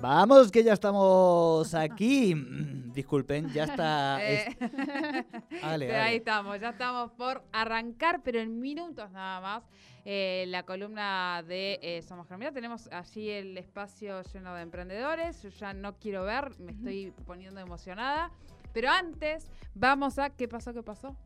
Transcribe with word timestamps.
Vamos, 0.00 0.52
que 0.52 0.62
ya 0.62 0.74
estamos 0.74 1.74
aquí. 1.74 2.34
Disculpen, 2.94 3.52
ya 3.52 3.64
está. 3.64 4.18
Eh, 4.22 4.46
es- 4.48 4.58
Dale, 4.60 5.40
sí, 5.50 5.60
dale. 5.60 5.94
Ahí 5.96 6.16
estamos, 6.16 6.60
ya 6.60 6.70
estamos 6.70 7.10
por 7.12 7.42
arrancar, 7.52 8.22
pero 8.22 8.38
en 8.40 8.60
minutos 8.60 9.10
nada 9.10 9.40
más. 9.40 9.64
eh, 10.04 10.44
la 10.48 10.62
columna 10.62 11.42
de 11.46 11.78
eh, 11.82 12.02
Somos 12.02 12.28
Germinal. 12.28 12.54
Tenemos 12.54 12.88
allí 12.92 13.28
el 13.28 13.58
espacio 13.58 14.22
lleno 14.32 14.54
de 14.54 14.62
emprendedores. 14.62 15.42
Yo 15.42 15.48
ya 15.50 15.74
no 15.74 15.96
quiero 15.98 16.24
ver, 16.24 16.58
me 16.60 16.72
estoy 16.72 17.12
poniendo 17.26 17.60
emocionada. 17.60 18.30
Pero 18.72 18.90
antes, 18.90 19.50
vamos 19.74 20.18
a. 20.18 20.30
¿Qué 20.30 20.46
pasó? 20.48 20.72
¿Qué 20.72 20.82
pasó? 20.82 21.16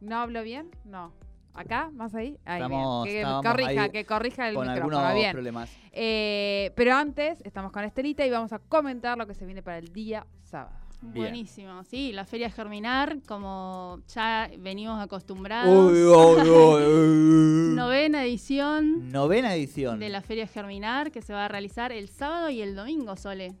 ¿No 0.00 0.16
hablo 0.16 0.42
bien? 0.42 0.70
No. 0.84 1.12
¿Acá? 1.56 1.90
¿Más 1.92 2.14
ahí? 2.14 2.36
Ahí, 2.44 2.60
bien. 2.60 2.72
Estamos- 2.72 3.06
Que 3.42 3.48
corrija, 3.48 3.82
ahí 3.82 3.90
que 3.90 4.04
corrija 4.04 4.48
el 4.48 4.54
Con 4.54 4.66
micrófono. 4.68 4.98
algunos 4.98 5.14
Bien. 5.14 5.32
problemas. 5.32 5.70
Eh, 5.92 6.72
pero 6.76 6.94
antes, 6.94 7.40
estamos 7.44 7.72
con 7.72 7.82
Estelita 7.84 8.24
y 8.26 8.30
vamos 8.30 8.52
a 8.52 8.58
comentar 8.58 9.16
lo 9.16 9.26
que 9.26 9.34
se 9.34 9.46
viene 9.46 9.62
para 9.62 9.78
el 9.78 9.92
día 9.92 10.26
sábado. 10.42 10.76
Bien. 11.02 11.24
Buenísimo, 11.26 11.84
sí, 11.84 12.10
la 12.12 12.24
Feria 12.24 12.50
Germinar, 12.50 13.18
como 13.28 14.00
ya 14.08 14.50
venimos 14.58 14.98
acostumbrados. 15.00 15.68
Uy, 15.92 16.02
uy, 16.02 16.48
uy, 16.48 16.82
uy. 16.82 17.74
Novena 17.76 18.24
edición 18.24 19.10
Novena 19.12 19.54
edición. 19.54 19.98
de 20.00 20.08
la 20.08 20.22
Feria 20.22 20.46
Germinar 20.46 21.10
que 21.12 21.20
se 21.20 21.34
va 21.34 21.44
a 21.44 21.48
realizar 21.48 21.92
el 21.92 22.08
sábado 22.08 22.48
y 22.48 22.62
el 22.62 22.74
domingo, 22.74 23.14
Sole. 23.16 23.54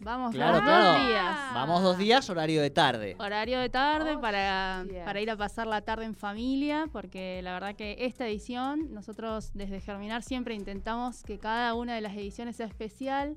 Vamos 0.00 0.34
Claro, 0.34 0.54
los 0.54 0.62
claro. 0.62 0.98
dos 0.98 1.06
días. 1.08 1.36
Vamos 1.54 1.82
dos 1.82 1.98
días, 1.98 2.28
horario 2.30 2.62
de 2.62 2.70
tarde. 2.70 3.16
Horario 3.18 3.58
de 3.60 3.68
tarde 3.68 4.18
para, 4.18 4.80
Hostia. 4.82 5.04
para 5.04 5.20
ir 5.20 5.30
a 5.30 5.36
pasar 5.36 5.66
la 5.66 5.80
tarde 5.82 6.04
en 6.04 6.14
familia, 6.14 6.86
porque 6.92 7.40
la 7.42 7.52
verdad 7.52 7.74
que 7.74 7.96
esta 8.00 8.26
edición, 8.26 8.92
nosotros 8.92 9.50
desde 9.54 9.80
Germinar 9.80 10.22
siempre 10.22 10.54
intentamos 10.54 11.22
que 11.22 11.38
cada 11.38 11.74
una 11.74 11.94
de 11.94 12.00
las 12.00 12.14
ediciones 12.14 12.56
sea 12.56 12.66
especial. 12.66 13.36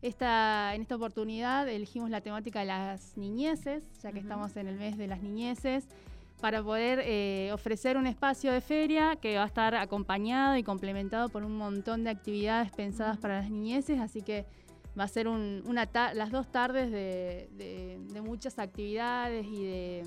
Esta, 0.00 0.74
en 0.74 0.82
esta 0.82 0.94
oportunidad 0.96 1.68
elegimos 1.68 2.08
la 2.10 2.20
temática 2.20 2.60
de 2.60 2.66
las 2.66 3.16
niñeces, 3.16 3.82
ya 4.00 4.12
que 4.12 4.18
Ujú. 4.18 4.28
estamos 4.28 4.56
en 4.56 4.68
el 4.68 4.76
mes 4.76 4.96
de 4.96 5.08
las 5.08 5.22
niñeces, 5.22 5.88
para 6.40 6.62
poder 6.62 7.00
eh, 7.04 7.50
ofrecer 7.52 7.96
un 7.96 8.06
espacio 8.06 8.52
de 8.52 8.60
feria 8.60 9.16
que 9.16 9.36
va 9.36 9.42
a 9.42 9.46
estar 9.46 9.74
acompañado 9.74 10.56
y 10.56 10.62
complementado 10.62 11.28
por 11.30 11.42
un 11.42 11.56
montón 11.56 12.04
de 12.04 12.10
actividades 12.10 12.70
pensadas 12.70 13.18
para 13.18 13.40
las 13.40 13.50
niñeces, 13.50 13.98
así 13.98 14.22
que 14.22 14.46
va 14.98 15.04
a 15.04 15.08
ser 15.08 15.28
un- 15.28 15.62
una 15.66 15.86
ta- 15.86 16.14
las 16.14 16.30
dos 16.30 16.50
tardes 16.50 16.90
de, 16.90 17.48
de- 17.52 17.98
de 18.12 18.20
muchas 18.22 18.58
actividades 18.58 19.46
y 19.46 19.64
de, 19.64 20.02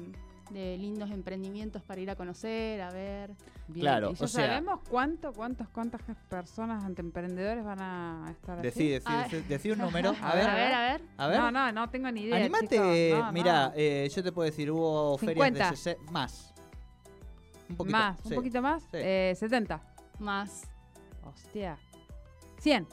de 0.51 0.77
lindos 0.77 1.09
emprendimientos 1.11 1.81
para 1.83 2.01
ir 2.01 2.09
a 2.09 2.15
conocer, 2.15 2.81
a 2.81 2.89
ver. 2.91 3.31
Bien, 3.69 3.81
Claro, 3.85 4.11
¿Y 4.11 4.15
ya 4.15 4.25
o 4.25 4.27
sea- 4.27 4.47
sabemos 4.47 4.81
cuánto, 4.89 5.31
cuántas, 5.31 5.69
cuántas 5.69 6.01
personas 6.29 6.83
ante 6.83 7.01
emprendedores 7.01 7.63
van 7.63 7.79
a 7.81 8.25
estar? 8.31 8.61
Decí, 8.61 8.89
decí, 8.89 9.05
Ah. 9.07 9.27
decí- 9.29 9.45
decí 9.47 9.71
un 9.71 9.77
número. 9.79 10.09
A 10.21 10.35
ver. 10.35 10.49
a 10.49 10.55
ver, 10.55 10.73
a 10.73 10.81
ver. 10.91 11.01
A 11.17 11.27
ver. 11.27 11.39
No, 11.39 11.51
no, 11.51 11.71
no 11.71 11.89
tengo 11.89 12.11
ni 12.11 12.23
idea. 12.23 12.35
Animate. 12.35 13.13
No, 13.17 13.31
mira, 13.31 13.67
no. 13.69 13.73
eh, 13.77 14.09
yo 14.13 14.21
te 14.23 14.31
puedo 14.33 14.45
decir, 14.49 14.69
hubo 14.71 15.17
ferias 15.17 15.35
50. 15.47 15.69
de 15.69 15.75
60 15.77 16.11
más. 16.11 16.53
Un 17.69 17.77
poquito. 17.77 17.97
más, 17.97 18.17
sí. 18.19 18.27
un 18.29 18.35
poquito 18.35 18.61
más. 18.61 18.83
Sí. 18.83 18.89
Eh, 18.95 19.33
70. 19.37 19.81
Más, 20.19 20.63
Hostia. 21.23 21.77
100. 22.59 22.85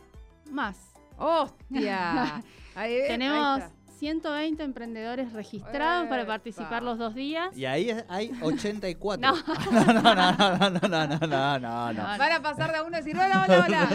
más. 0.52 0.76
Hostia. 1.18 2.42
Ahí, 2.74 2.94
ahí 3.00 3.08
Tenemos 3.08 3.58
está. 3.58 3.72
120 3.98 4.62
emprendedores 4.62 5.32
registrados 5.32 6.08
para 6.08 6.24
participar 6.24 6.84
los 6.84 6.98
dos 6.98 7.16
días. 7.16 7.56
Y 7.56 7.64
ahí 7.64 7.90
hay 8.08 8.30
84. 8.42 9.18
No. 9.28 9.92
no, 9.92 9.92
no, 9.92 10.14
no, 10.14 10.14
no, 10.14 10.70
no, 10.70 10.88
no, 10.88 11.18
no, 11.26 11.58
no, 11.58 11.92
no, 11.92 12.02
Van 12.02 12.32
a 12.32 12.40
pasar 12.40 12.70
de 12.70 12.76
a 12.76 12.82
uno 12.84 12.96
y 12.96 13.00
decir, 13.00 13.16
hola, 13.16 13.44
hola, 13.48 13.66
hola. 13.66 13.88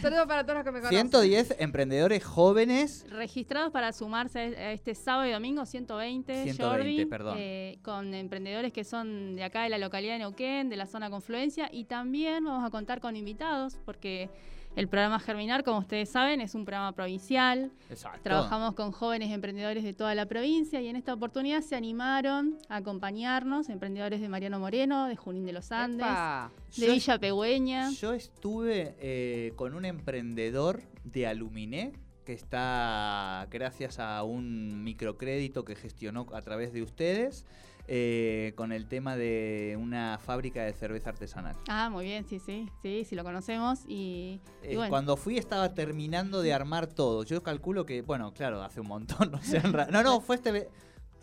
Saludos 0.00 0.26
para 0.26 0.44
todos 0.44 0.54
los 0.54 0.64
que 0.64 0.72
me 0.72 0.78
conocen. 0.80 1.10
110 1.10 1.56
emprendedores 1.58 2.24
jóvenes. 2.24 3.04
Registrados 3.10 3.70
para 3.70 3.92
sumarse 3.92 4.38
a 4.38 4.72
este 4.72 4.94
sábado 4.94 5.28
y 5.28 5.32
domingo, 5.32 5.66
120, 5.66 6.44
120, 6.44 6.62
Jordi, 6.64 7.04
perdón. 7.04 7.36
eh, 7.38 7.78
con 7.82 8.14
emprendedores 8.14 8.72
que 8.72 8.84
son 8.84 9.36
de 9.36 9.44
acá 9.44 9.64
de 9.64 9.68
la 9.68 9.76
localidad 9.76 10.14
de 10.14 10.20
Neuquén, 10.20 10.70
de 10.70 10.76
la 10.78 10.86
zona 10.86 11.10
Confluencia, 11.10 11.68
y 11.70 11.84
también 11.84 12.44
vamos 12.44 12.64
a 12.66 12.70
contar 12.70 13.00
con 13.00 13.14
invitados, 13.16 13.76
porque 13.84 14.30
el 14.76 14.88
programa 14.88 15.18
Germinar, 15.20 15.62
como 15.64 15.78
ustedes 15.78 16.08
saben, 16.08 16.40
es 16.40 16.54
un 16.54 16.64
programa 16.64 16.92
provincial. 16.92 17.70
Exacto. 17.90 18.20
Trabajamos 18.22 18.74
con 18.74 18.90
jóvenes 18.92 19.30
emprendedores 19.30 19.84
de 19.84 19.92
toda 19.94 20.14
la 20.14 20.26
provincia 20.26 20.80
y 20.80 20.88
en 20.88 20.96
esta 20.96 21.14
oportunidad 21.14 21.60
se 21.62 21.76
animaron 21.76 22.58
a 22.68 22.76
acompañarnos, 22.76 23.68
emprendedores 23.68 24.20
de 24.20 24.28
Mariano 24.28 24.58
Moreno, 24.58 25.06
de 25.06 25.16
Junín 25.16 25.46
de 25.46 25.52
los 25.52 25.70
Andes, 25.72 26.06
Epa. 26.06 26.50
de 26.76 26.86
Yo- 26.86 26.92
Villa 26.92 27.18
Pegüeña. 27.18 27.90
Yo 27.92 28.12
estuve 28.12 28.94
eh, 29.00 29.52
con 29.56 29.74
un 29.74 29.84
emprendedor 29.84 30.82
de 31.04 31.26
Aluminé 31.26 31.92
que 32.24 32.32
está 32.32 33.46
gracias 33.50 33.98
a 33.98 34.22
un 34.22 34.82
microcrédito 34.82 35.64
que 35.64 35.74
gestionó 35.74 36.26
a 36.32 36.40
través 36.42 36.72
de 36.72 36.82
ustedes 36.82 37.44
eh, 37.86 38.52
con 38.56 38.72
el 38.72 38.86
tema 38.86 39.16
de 39.16 39.76
una 39.80 40.18
fábrica 40.18 40.62
de 40.64 40.72
cerveza 40.72 41.10
artesanal. 41.10 41.56
Ah, 41.68 41.90
muy 41.90 42.04
bien, 42.06 42.24
sí, 42.26 42.38
sí, 42.38 42.68
sí, 42.82 43.04
sí 43.04 43.14
lo 43.14 43.24
conocemos 43.24 43.80
y, 43.86 44.40
y 44.62 44.76
Eh. 44.76 44.86
Cuando 44.88 45.16
fui 45.16 45.36
estaba 45.36 45.74
terminando 45.74 46.40
de 46.40 46.52
armar 46.52 46.86
todo. 46.86 47.24
Yo 47.24 47.42
calculo 47.42 47.84
que, 47.84 48.02
bueno, 48.02 48.32
claro, 48.32 48.62
hace 48.62 48.80
un 48.80 48.88
montón. 48.88 49.30
No, 49.34 49.42
sé, 49.42 49.60
no, 49.90 50.02
no, 50.02 50.20
fue 50.20 50.36
este... 50.36 50.68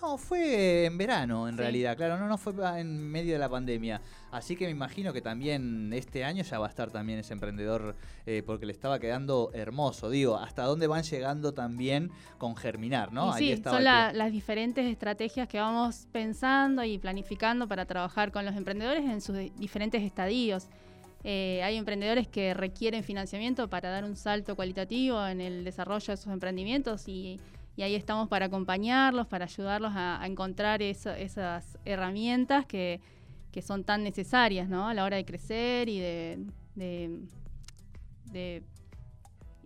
No, 0.02 0.18
fue 0.18 0.86
en 0.86 0.98
verano, 0.98 1.48
en 1.48 1.54
Sí. 1.54 1.60
realidad, 1.60 1.96
claro, 1.96 2.18
no, 2.18 2.28
no 2.28 2.38
fue 2.38 2.54
en 2.80 3.00
medio 3.12 3.34
de 3.34 3.40
la 3.40 3.50
pandemia. 3.50 4.02
Así 4.32 4.56
que 4.56 4.66
me 4.66 4.72
imagino 4.72 5.14
que 5.14 5.22
también 5.22 5.92
este 5.94 6.24
año 6.24 6.44
ya 6.44 6.58
va 6.58 6.66
a 6.66 6.70
estar 6.70 6.90
también 6.90 7.20
ese 7.20 7.34
emprendedor, 7.34 7.96
eh, 8.26 8.42
porque 8.44 8.66
le 8.66 8.72
estaba 8.72 8.98
quedando 9.00 9.52
hermoso. 9.54 10.10
Digo, 10.10 10.38
hasta 10.38 10.64
dónde 10.64 10.88
van 10.88 11.04
llegando 11.04 11.54
también 11.54 12.10
con 12.40 12.56
germinar, 12.56 13.14
¿no? 13.14 13.28
Y 13.28 13.32
Ahí 13.34 13.38
sí, 13.48 13.52
estaba 13.52 13.76
son 13.78 13.84
la- 13.84 14.12
las 14.14 14.32
diferentes 14.32 14.86
estrategias 14.90 15.48
que 15.48 15.60
vamos 15.60 16.08
pensando 16.12 16.84
y 16.84 16.98
planificando 16.98 17.68
para 17.68 17.86
trabajar 17.86 18.32
con 18.32 18.44
los 18.44 18.56
emprendedores 18.56 19.04
en 19.04 19.22
sus 19.22 19.38
di- 19.38 19.52
diferentes 19.58 20.02
estadios. 20.02 20.68
Eh, 21.24 21.62
hay 21.64 21.76
emprendedores 21.78 22.28
que 22.28 22.56
requieren 22.56 23.04
financiamiento 23.04 23.70
para 23.70 23.92
dar 23.92 24.04
un 24.06 24.16
salto 24.16 24.56
cualitativo 24.56 25.24
en 25.28 25.40
el 25.42 25.64
desarrollo 25.64 26.08
de 26.14 26.18
sus 26.18 26.34
emprendimientos 26.34 27.08
y, 27.08 27.40
y 27.76 27.84
ahí 27.84 27.96
estamos 27.96 28.28
para 28.28 28.46
acompañarlos, 28.48 29.28
para 29.28 29.46
ayudarlos 29.46 29.94
a, 29.96 30.22
a 30.22 30.28
encontrar 30.28 30.82
eso- 30.82 31.14
esas 31.14 31.78
herramientas 31.86 32.66
que, 32.66 33.00
que 33.52 33.62
son 33.62 33.84
tan 33.84 34.04
necesarias 34.04 34.68
¿no? 34.70 34.88
a 34.88 34.94
la 34.94 35.04
hora 35.06 35.18
de 35.18 35.26
crecer 35.26 35.90
y 35.90 36.00
de, 36.00 36.40
de- 36.76 37.20
de 38.32 38.64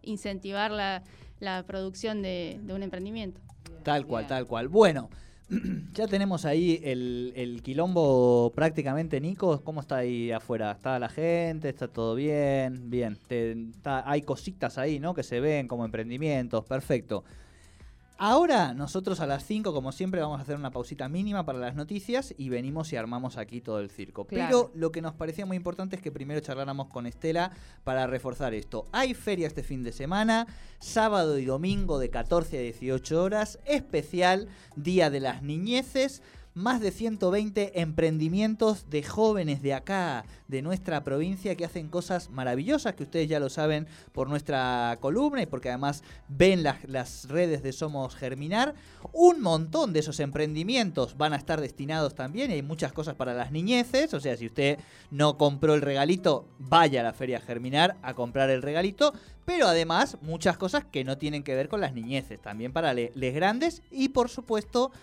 incentivar 0.03 0.71
la, 0.71 1.03
la 1.39 1.63
producción 1.63 2.21
de- 2.21 2.59
de 2.63 2.73
un 2.73 2.83
emprendimiento. 2.83 3.41
Tal 3.83 4.05
cual, 4.05 4.23
Bien. 4.23 4.29
tal 4.29 4.45
cual. 4.47 4.67
Bueno, 4.67 5.09
ya 5.93 6.07
tenemos 6.07 6.45
ahí 6.45 6.79
el, 6.83 7.33
el 7.35 7.61
quilombo 7.61 8.51
prácticamente, 8.55 9.19
Nico. 9.21 9.61
¿Cómo 9.63 9.81
está 9.81 9.97
ahí 9.97 10.31
afuera? 10.31 10.71
¿Está 10.71 10.97
la 10.99 11.09
gente? 11.09 11.69
¿Está 11.69 11.87
todo 11.87 12.15
bien? 12.15 12.89
Bien. 12.89 13.17
Te- 13.27 13.51
está- 13.69 14.09
hay 14.09 14.21
cositas 14.21 14.77
ahí, 14.77 14.99
¿no? 14.99 15.13
Que 15.13 15.23
se 15.23 15.39
ven 15.39 15.67
como 15.67 15.85
emprendimientos. 15.85 16.65
Perfecto. 16.65 17.23
Ahora 18.17 18.73
nosotros 18.73 19.19
a 19.19 19.27
las 19.27 19.45
5, 19.45 19.73
como 19.73 19.91
siempre, 19.91 20.21
vamos 20.21 20.39
a 20.39 20.43
hacer 20.43 20.55
una 20.55 20.71
pausita 20.71 21.09
mínima 21.09 21.45
para 21.45 21.59
las 21.59 21.75
noticias 21.75 22.33
y 22.37 22.47
venimos 22.47 22.93
y 22.93 22.95
armamos 22.95 23.37
aquí 23.37 23.59
todo 23.59 23.79
el 23.79 23.89
circo. 23.89 24.25
Claro. 24.25 24.71
Pero 24.71 24.71
lo 24.73 24.91
que 24.91 25.01
nos 25.01 25.13
parecía 25.15 25.45
muy 25.45 25.57
importante 25.57 25.97
es 25.97 26.01
que 26.01 26.13
primero 26.13 26.39
charláramos 26.39 26.87
con 26.87 27.07
Estela 27.07 27.51
para 27.83 28.07
reforzar 28.07 28.53
esto. 28.53 28.87
Hay 28.93 29.13
feria 29.13 29.47
este 29.47 29.63
fin 29.63 29.83
de 29.83 29.91
semana, 29.91 30.47
sábado 30.79 31.37
y 31.39 31.45
domingo 31.45 31.99
de 31.99 32.09
14 32.09 32.57
a 32.57 32.61
18 32.61 33.21
horas, 33.21 33.59
especial 33.65 34.47
Día 34.77 35.09
de 35.09 35.19
las 35.19 35.43
Niñeces. 35.43 36.21
Más 36.55 36.79
de 36.79 36.91
120 36.91 37.81
emprendimientos 37.81 38.89
de 38.89 39.03
jóvenes 39.03 39.61
de 39.61 39.73
acá, 39.73 40.23
de 40.47 40.61
nuestra 40.61 41.03
provincia, 41.03 41.53
que 41.55 41.65
hacen 41.65 41.89
cosas 41.89 42.29
maravillosas, 42.29 42.95
que 42.95 43.03
ustedes 43.03 43.27
ya 43.27 43.41
lo 43.41 43.49
saben 43.49 43.87
por 44.13 44.29
nuestra 44.29 44.97
columna 45.01 45.41
y 45.41 45.47
porque 45.47 45.67
además 45.67 46.01
ven 46.29 46.63
las, 46.63 46.81
las 46.85 47.27
redes 47.27 47.61
de 47.61 47.73
Somos 47.73 48.15
Germinar. 48.15 48.73
Un 49.11 49.41
montón 49.41 49.91
de 49.91 49.99
esos 49.99 50.21
emprendimientos 50.21 51.17
van 51.17 51.33
a 51.33 51.35
estar 51.35 51.59
destinados 51.59 52.15
también, 52.15 52.49
y 52.49 52.53
hay 52.53 52.61
muchas 52.61 52.93
cosas 52.93 53.15
para 53.15 53.33
las 53.33 53.51
niñeces, 53.51 54.13
o 54.13 54.21
sea, 54.21 54.37
si 54.37 54.45
usted 54.45 54.79
no 55.11 55.37
compró 55.37 55.73
el 55.73 55.81
regalito, 55.81 56.47
vaya 56.57 57.01
a 57.01 57.03
la 57.03 57.11
Feria 57.11 57.41
Germinar 57.41 57.97
a 58.01 58.13
comprar 58.13 58.49
el 58.49 58.61
regalito, 58.61 59.13
pero 59.43 59.67
además 59.67 60.17
muchas 60.21 60.57
cosas 60.57 60.85
que 60.85 61.03
no 61.03 61.17
tienen 61.17 61.43
que 61.43 61.53
ver 61.53 61.67
con 61.67 61.81
las 61.81 61.93
niñeces, 61.93 62.41
también 62.41 62.71
para 62.71 62.93
les 62.93 63.35
grandes 63.35 63.81
y 63.91 64.07
por 64.07 64.29
supuesto 64.29 64.93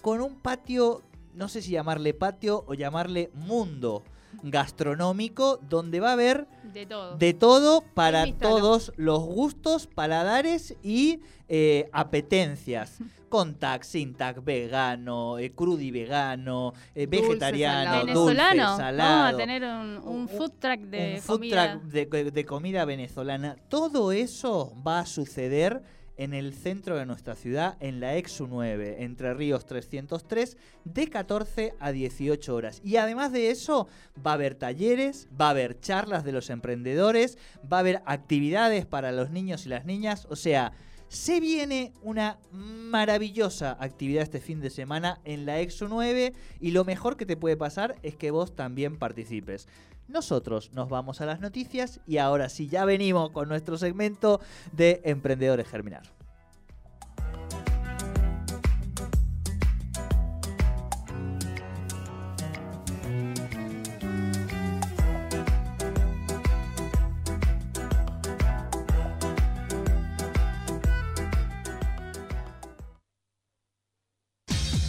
con 0.00 0.20
un 0.20 0.36
patio, 0.36 1.02
no 1.34 1.48
sé 1.48 1.62
si 1.62 1.72
llamarle 1.72 2.14
patio 2.14 2.64
o 2.66 2.74
llamarle 2.74 3.30
mundo 3.34 4.02
gastronómico, 4.42 5.58
donde 5.68 6.00
va 6.00 6.10
a 6.10 6.12
haber 6.12 6.46
De 6.72 6.86
todo. 6.86 7.16
de 7.16 7.34
todo 7.34 7.82
para 7.94 8.32
todos 8.34 8.92
los 8.96 9.20
gustos, 9.22 9.86
paladares 9.86 10.76
y 10.82 11.20
eh, 11.48 11.88
apetencias. 11.92 12.98
Con 13.30 13.56
sin 13.82 14.14
tag, 14.14 14.42
vegano, 14.42 15.38
eh, 15.38 15.52
crudi 15.52 15.92
vegano, 15.92 16.74
eh, 16.96 17.06
vegetariano, 17.06 18.12
dulce, 18.12 18.34
Venezolano. 18.34 18.76
salado. 18.76 19.22
Vamos 19.22 19.34
a 19.34 19.36
tener 19.36 19.62
un, 19.62 20.28
food 20.28 20.50
truck 20.58 20.80
de 20.80 21.14
un 21.14 21.20
food 21.22 21.34
comida. 21.36 21.78
truck 21.78 21.82
de, 21.84 22.30
de 22.32 22.44
comida 22.44 22.84
venezolana. 22.84 23.54
Todo 23.68 24.10
eso 24.10 24.72
va 24.84 24.98
a 24.98 25.06
suceder 25.06 25.80
en 26.20 26.34
el 26.34 26.52
centro 26.52 26.98
de 26.98 27.06
nuestra 27.06 27.34
ciudad, 27.34 27.78
en 27.80 27.98
la 27.98 28.14
Exu 28.16 28.46
9, 28.46 28.96
Entre 29.04 29.32
Ríos 29.32 29.64
303, 29.64 30.58
de 30.84 31.08
14 31.08 31.74
a 31.80 31.92
18 31.92 32.54
horas. 32.54 32.82
Y 32.84 32.96
además 32.96 33.32
de 33.32 33.50
eso, 33.50 33.88
va 34.24 34.32
a 34.32 34.34
haber 34.34 34.54
talleres, 34.54 35.28
va 35.40 35.46
a 35.46 35.50
haber 35.50 35.80
charlas 35.80 36.22
de 36.22 36.32
los 36.32 36.50
emprendedores, 36.50 37.38
va 37.60 37.78
a 37.78 37.80
haber 37.80 38.02
actividades 38.04 38.84
para 38.84 39.12
los 39.12 39.30
niños 39.30 39.64
y 39.64 39.70
las 39.70 39.86
niñas, 39.86 40.26
o 40.28 40.36
sea, 40.36 40.72
se 41.08 41.40
viene 41.40 41.94
una 42.02 42.38
maravillosa 42.52 43.76
actividad 43.80 44.22
este 44.22 44.40
fin 44.40 44.60
de 44.60 44.70
semana 44.70 45.20
en 45.24 45.46
la 45.46 45.58
Exo 45.58 45.88
9 45.88 46.34
y 46.60 46.70
lo 46.70 46.84
mejor 46.84 47.16
que 47.16 47.26
te 47.26 47.36
puede 47.36 47.56
pasar 47.56 47.96
es 48.02 48.14
que 48.14 48.30
vos 48.30 48.54
también 48.54 48.96
participes. 48.96 49.66
Nosotros 50.10 50.72
nos 50.72 50.88
vamos 50.88 51.20
a 51.20 51.26
las 51.26 51.40
noticias 51.40 52.00
y 52.04 52.18
ahora 52.18 52.48
sí 52.48 52.66
ya 52.68 52.84
venimos 52.84 53.30
con 53.30 53.48
nuestro 53.48 53.78
segmento 53.78 54.40
de 54.72 55.00
Emprendedores 55.04 55.68
Germinar. 55.68 56.02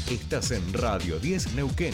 Estás 0.10 0.52
en 0.52 0.74
Radio 0.74 1.20
10 1.20 1.54
Neuquén. 1.54 1.94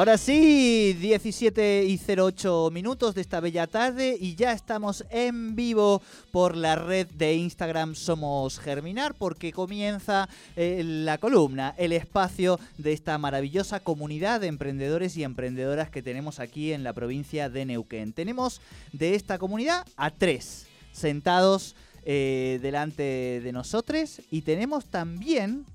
Ahora 0.00 0.16
sí, 0.16 0.96
17 0.98 1.84
y 1.84 2.00
08 2.00 2.70
minutos 2.72 3.14
de 3.14 3.20
esta 3.20 3.38
bella 3.38 3.66
tarde 3.66 4.16
y 4.18 4.34
ya 4.34 4.52
estamos 4.52 5.04
en 5.10 5.54
vivo 5.54 6.00
por 6.32 6.56
la 6.56 6.74
red 6.74 7.06
de 7.08 7.34
Instagram 7.34 7.94
Somos 7.94 8.58
Germinar 8.60 9.12
porque 9.12 9.52
comienza 9.52 10.26
eh, 10.56 10.80
la 10.82 11.18
columna, 11.18 11.74
el 11.76 11.92
espacio 11.92 12.58
de 12.78 12.94
esta 12.94 13.18
maravillosa 13.18 13.80
comunidad 13.80 14.40
de 14.40 14.46
emprendedores 14.46 15.18
y 15.18 15.22
emprendedoras 15.22 15.90
que 15.90 16.02
tenemos 16.02 16.40
aquí 16.40 16.72
en 16.72 16.82
la 16.82 16.94
provincia 16.94 17.50
de 17.50 17.66
Neuquén. 17.66 18.14
Tenemos 18.14 18.62
de 18.94 19.14
esta 19.14 19.36
comunidad 19.36 19.84
a 19.98 20.10
tres 20.10 20.66
sentados 20.92 21.76
eh, 22.06 22.58
delante 22.62 23.42
de 23.44 23.52
nosotros 23.52 24.22
y 24.30 24.40
tenemos 24.40 24.86
también 24.86 25.66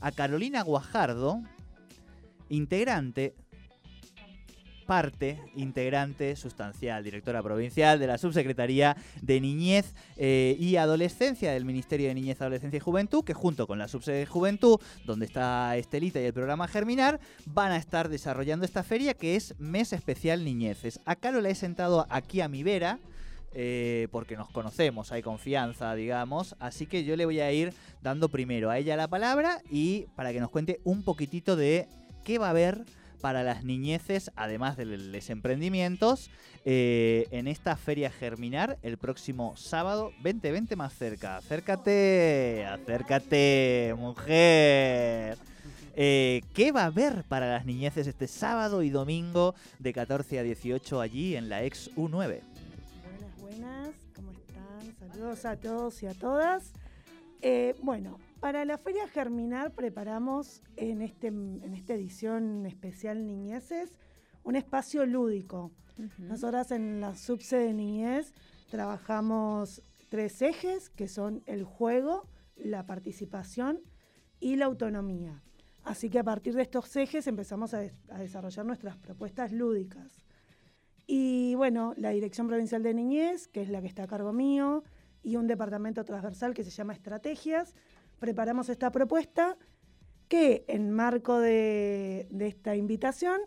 a 0.00 0.10
Carolina 0.10 0.62
Guajardo, 0.62 1.42
integrante 2.48 3.34
parte 4.84 5.40
integrante 5.54 6.36
sustancial, 6.36 7.02
directora 7.04 7.42
provincial 7.42 7.98
de 7.98 8.06
la 8.06 8.18
Subsecretaría 8.18 8.96
de 9.20 9.40
Niñez 9.40 9.94
eh, 10.16 10.56
y 10.58 10.76
Adolescencia 10.76 11.52
del 11.52 11.64
Ministerio 11.64 12.08
de 12.08 12.14
Niñez, 12.14 12.40
Adolescencia 12.40 12.76
y 12.76 12.80
Juventud, 12.80 13.24
que 13.24 13.34
junto 13.34 13.66
con 13.66 13.78
la 13.78 13.88
Subsecretaría 13.88 14.26
de 14.26 14.32
Juventud, 14.32 14.80
donde 15.04 15.26
está 15.26 15.76
Estelita 15.76 16.20
y 16.20 16.24
el 16.24 16.32
programa 16.32 16.68
Germinar, 16.68 17.20
van 17.46 17.72
a 17.72 17.76
estar 17.76 18.08
desarrollando 18.08 18.64
esta 18.64 18.82
feria 18.82 19.14
que 19.14 19.36
es 19.36 19.54
Mes 19.58 19.92
Especial 19.92 20.44
Niñeces. 20.44 21.00
Acá 21.04 21.30
lo 21.30 21.40
la 21.40 21.50
he 21.50 21.54
sentado 21.54 22.06
aquí 22.10 22.40
a 22.40 22.48
mi 22.48 22.62
vera. 22.62 22.98
Eh, 23.56 24.08
porque 24.10 24.36
nos 24.36 24.50
conocemos, 24.50 25.12
hay 25.12 25.22
confianza, 25.22 25.94
digamos. 25.94 26.56
Así 26.58 26.86
que 26.86 27.04
yo 27.04 27.14
le 27.14 27.24
voy 27.24 27.38
a 27.38 27.52
ir 27.52 27.72
dando 28.02 28.28
primero 28.28 28.68
a 28.68 28.78
ella 28.78 28.96
la 28.96 29.06
palabra 29.06 29.62
y 29.70 30.06
para 30.16 30.32
que 30.32 30.40
nos 30.40 30.50
cuente 30.50 30.80
un 30.82 31.04
poquitito 31.04 31.54
de 31.54 31.86
qué 32.24 32.38
va 32.38 32.48
a 32.48 32.50
haber 32.50 32.84
para 33.24 33.42
las 33.42 33.64
niñeces, 33.64 34.30
además 34.36 34.76
de 34.76 34.84
los 34.84 35.30
emprendimientos, 35.30 36.30
eh, 36.66 37.26
en 37.30 37.48
esta 37.48 37.74
feria 37.74 38.10
Germinar 38.10 38.76
el 38.82 38.98
próximo 38.98 39.56
sábado. 39.56 40.12
Vente, 40.22 40.52
vente 40.52 40.76
más 40.76 40.92
cerca. 40.92 41.38
Acércate, 41.38 42.66
acércate, 42.66 43.94
mujer. 43.96 45.38
Eh, 45.96 46.42
¿Qué 46.52 46.70
va 46.70 46.82
a 46.82 46.86
haber 46.88 47.24
para 47.24 47.50
las 47.50 47.64
niñeces 47.64 48.06
este 48.06 48.26
sábado 48.26 48.82
y 48.82 48.90
domingo 48.90 49.54
de 49.78 49.94
14 49.94 50.40
a 50.40 50.42
18 50.42 51.00
allí 51.00 51.34
en 51.34 51.48
la 51.48 51.64
ex 51.64 51.90
U9? 51.96 52.10
Buenas, 52.10 52.42
buenas, 53.40 53.88
¿cómo 54.14 54.32
están? 54.32 55.10
Saludos 55.10 55.46
a 55.46 55.56
todos 55.56 56.02
y 56.02 56.08
a 56.08 56.12
todas. 56.12 56.74
Eh, 57.40 57.74
bueno, 57.80 58.18
para 58.44 58.66
la 58.66 58.76
Feria 58.76 59.08
Germinar 59.08 59.72
preparamos 59.72 60.60
en, 60.76 61.00
este, 61.00 61.28
en 61.28 61.72
esta 61.72 61.94
edición 61.94 62.66
especial 62.66 63.26
Niñeces 63.26 63.98
un 64.42 64.54
espacio 64.54 65.06
lúdico. 65.06 65.72
Nosotras 66.18 66.70
en 66.70 67.00
la 67.00 67.16
subsede 67.16 67.68
de 67.68 67.72
Niñez 67.72 68.34
trabajamos 68.70 69.80
tres 70.10 70.42
ejes 70.42 70.90
que 70.90 71.08
son 71.08 71.42
el 71.46 71.64
juego, 71.64 72.28
la 72.56 72.84
participación 72.84 73.80
y 74.40 74.56
la 74.56 74.66
autonomía. 74.66 75.42
Así 75.82 76.10
que 76.10 76.18
a 76.18 76.24
partir 76.24 76.52
de 76.52 76.60
estos 76.60 76.94
ejes 76.96 77.26
empezamos 77.26 77.72
a, 77.72 77.78
a 78.10 78.18
desarrollar 78.18 78.66
nuestras 78.66 78.98
propuestas 78.98 79.52
lúdicas. 79.52 80.22
Y 81.06 81.54
bueno, 81.54 81.94
la 81.96 82.10
Dirección 82.10 82.46
Provincial 82.48 82.82
de 82.82 82.92
Niñez, 82.92 83.48
que 83.48 83.62
es 83.62 83.70
la 83.70 83.80
que 83.80 83.86
está 83.86 84.02
a 84.02 84.06
cargo 84.06 84.34
mío, 84.34 84.84
y 85.24 85.36
un 85.36 85.46
departamento 85.46 86.04
transversal 86.04 86.54
que 86.54 86.62
se 86.62 86.70
llama 86.70 86.92
Estrategias, 86.92 87.74
preparamos 88.24 88.70
esta 88.70 88.90
propuesta 88.90 89.58
que 90.28 90.64
en 90.66 90.90
marco 90.90 91.40
de, 91.40 92.26
esta 92.40 92.74
invitación 92.74 93.38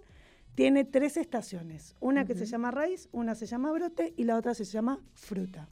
tiene 0.53 0.86
tres 0.86 1.17
estaciones. 1.17 1.96
Una 2.00 2.25
que 2.25 2.36
se 2.36 2.46
llama 2.46 2.69
raíz, 2.69 3.10
una 3.12 3.34
se 3.34 3.48
llama 3.48 3.72
brote 3.72 4.13
y 4.15 4.25
la 4.25 4.38
otra 4.38 4.53
se 4.53 4.65
llama 4.65 5.00
fruta. 5.15 5.67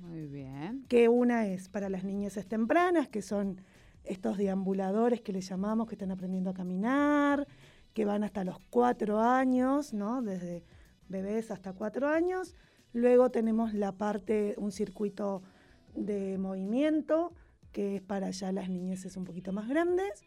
Muy 0.00 0.28
bien. 0.28 0.84
Que 0.86 1.08
una 1.08 1.48
es 1.48 1.68
para 1.68 1.88
las 1.88 2.04
niñeces 2.04 2.46
tempranas, 2.46 3.08
que 3.08 3.20
son 3.20 3.62
estos 4.04 4.38
deambuladores 4.38 5.22
que 5.22 5.32
le 5.32 5.40
llamamos, 5.40 5.88
que 5.88 5.96
están 5.96 6.12
aprendiendo 6.12 6.50
a 6.50 6.54
caminar, 6.54 7.48
que 7.92 8.04
van 8.04 8.22
hasta 8.22 8.44
los 8.44 8.60
cuatro 8.70 9.18
años, 9.18 9.92
¿no? 9.92 10.22
Desde 10.22 10.62
bebés 11.08 11.50
hasta 11.50 11.72
cuatro 11.72 12.06
años. 12.06 12.54
Luego 12.92 13.32
tenemos 13.32 13.74
la 13.74 13.90
parte, 13.90 14.54
un 14.56 14.70
circuito 14.70 15.42
de 15.96 16.38
movimiento, 16.38 17.32
que 17.72 17.96
es 17.96 18.02
para 18.02 18.30
ya 18.30 18.52
las 18.52 18.68
niñeces 18.68 19.16
un 19.16 19.24
poquito 19.24 19.52
más 19.52 19.68
grandes. 19.68 20.22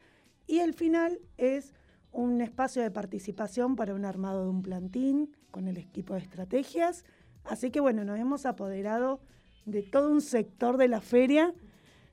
Y 0.47 0.59
el 0.59 0.73
final 0.73 1.19
es 1.38 1.73
un 2.12 2.41
espacio 2.41 2.81
de 2.81 2.91
participación 2.91 3.75
para 3.75 3.95
un 3.95 4.05
armado 4.05 4.43
de 4.43 4.50
un 4.50 4.62
plantín 4.62 5.35
con 5.51 5.67
el 5.67 5.77
equipo 5.77 6.13
de 6.13 6.19
estrategias. 6.21 7.05
Así 7.43 7.71
que 7.71 7.79
bueno, 7.79 8.05
nos 8.05 8.19
hemos 8.19 8.45
apoderado 8.45 9.19
de 9.65 9.81
todo 9.81 10.12
un 10.12 10.21
sector 10.21 10.77
de 10.77 10.88
la 10.88 11.01
feria 11.01 11.53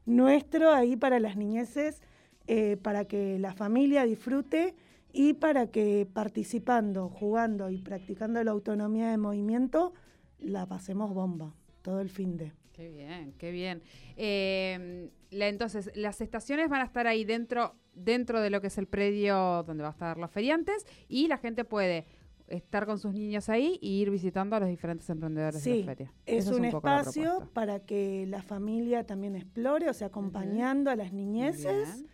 nuestro 0.07 0.73
ahí 0.73 0.97
para 0.97 1.21
las 1.21 1.37
niñeces, 1.37 2.03
eh, 2.47 2.77
para 2.77 3.05
que 3.05 3.39
la 3.39 3.53
familia 3.53 4.05
disfrute 4.05 4.75
y 5.13 5.35
para 5.35 5.69
que 5.69 6.09
participando, 6.13 7.09
jugando 7.09 7.71
y 7.71 7.79
practicando 7.79 8.43
la 8.43 8.51
autonomía 8.53 9.11
de 9.11 9.19
movimiento, 9.19 9.93
la 10.39 10.67
pasemos 10.67 11.13
bomba 11.13 11.55
todo 11.83 12.01
el 12.01 12.11
fin 12.11 12.37
de. 12.37 12.60
Qué 12.81 12.89
bien, 12.89 13.35
qué 13.37 13.51
bien. 13.51 13.83
Eh, 14.17 15.11
entonces, 15.31 15.91
las 15.95 16.23
estaciones 16.23 16.71
van 16.71 16.81
a 16.81 16.85
estar 16.85 17.07
ahí 17.07 17.27
dentro, 17.27 17.75
dentro 17.93 18.41
de 18.41 18.49
lo 18.49 18.63
que 18.63 18.69
es 18.69 18.79
el 18.79 18.87
predio 18.87 19.63
donde 19.65 19.83
va 19.83 19.91
a 19.91 19.93
estar 19.93 20.17
los 20.17 20.31
feriantes 20.31 20.87
y 21.07 21.29
la 21.29 21.37
gente 21.37 21.67
puede 21.67 22.07
estar 22.49 22.87
con 22.87 22.99
sus 22.99 23.13
niños 23.13 23.51
ahí 23.51 23.79
y 23.83 24.01
ir 24.01 24.11
visitando 24.11 24.57
a 24.57 24.61
los 24.61 24.71
diferentes 24.71 25.11
emprendedores 25.11 25.63
de 25.63 25.81
la 25.81 25.85
feria. 25.85 26.13
Es 26.25 26.47
un, 26.47 26.65
espacio 26.65 27.51
para 27.53 27.81
que 27.81 28.25
la 28.27 28.41
familia 28.41 29.05
también 29.05 29.37
explore, 29.37 29.91
o 29.91 29.93
sea, 29.93 30.07
acompañando 30.07 30.91
a 30.91 30.97
las 30.97 31.13
niñeces. 31.13 32.07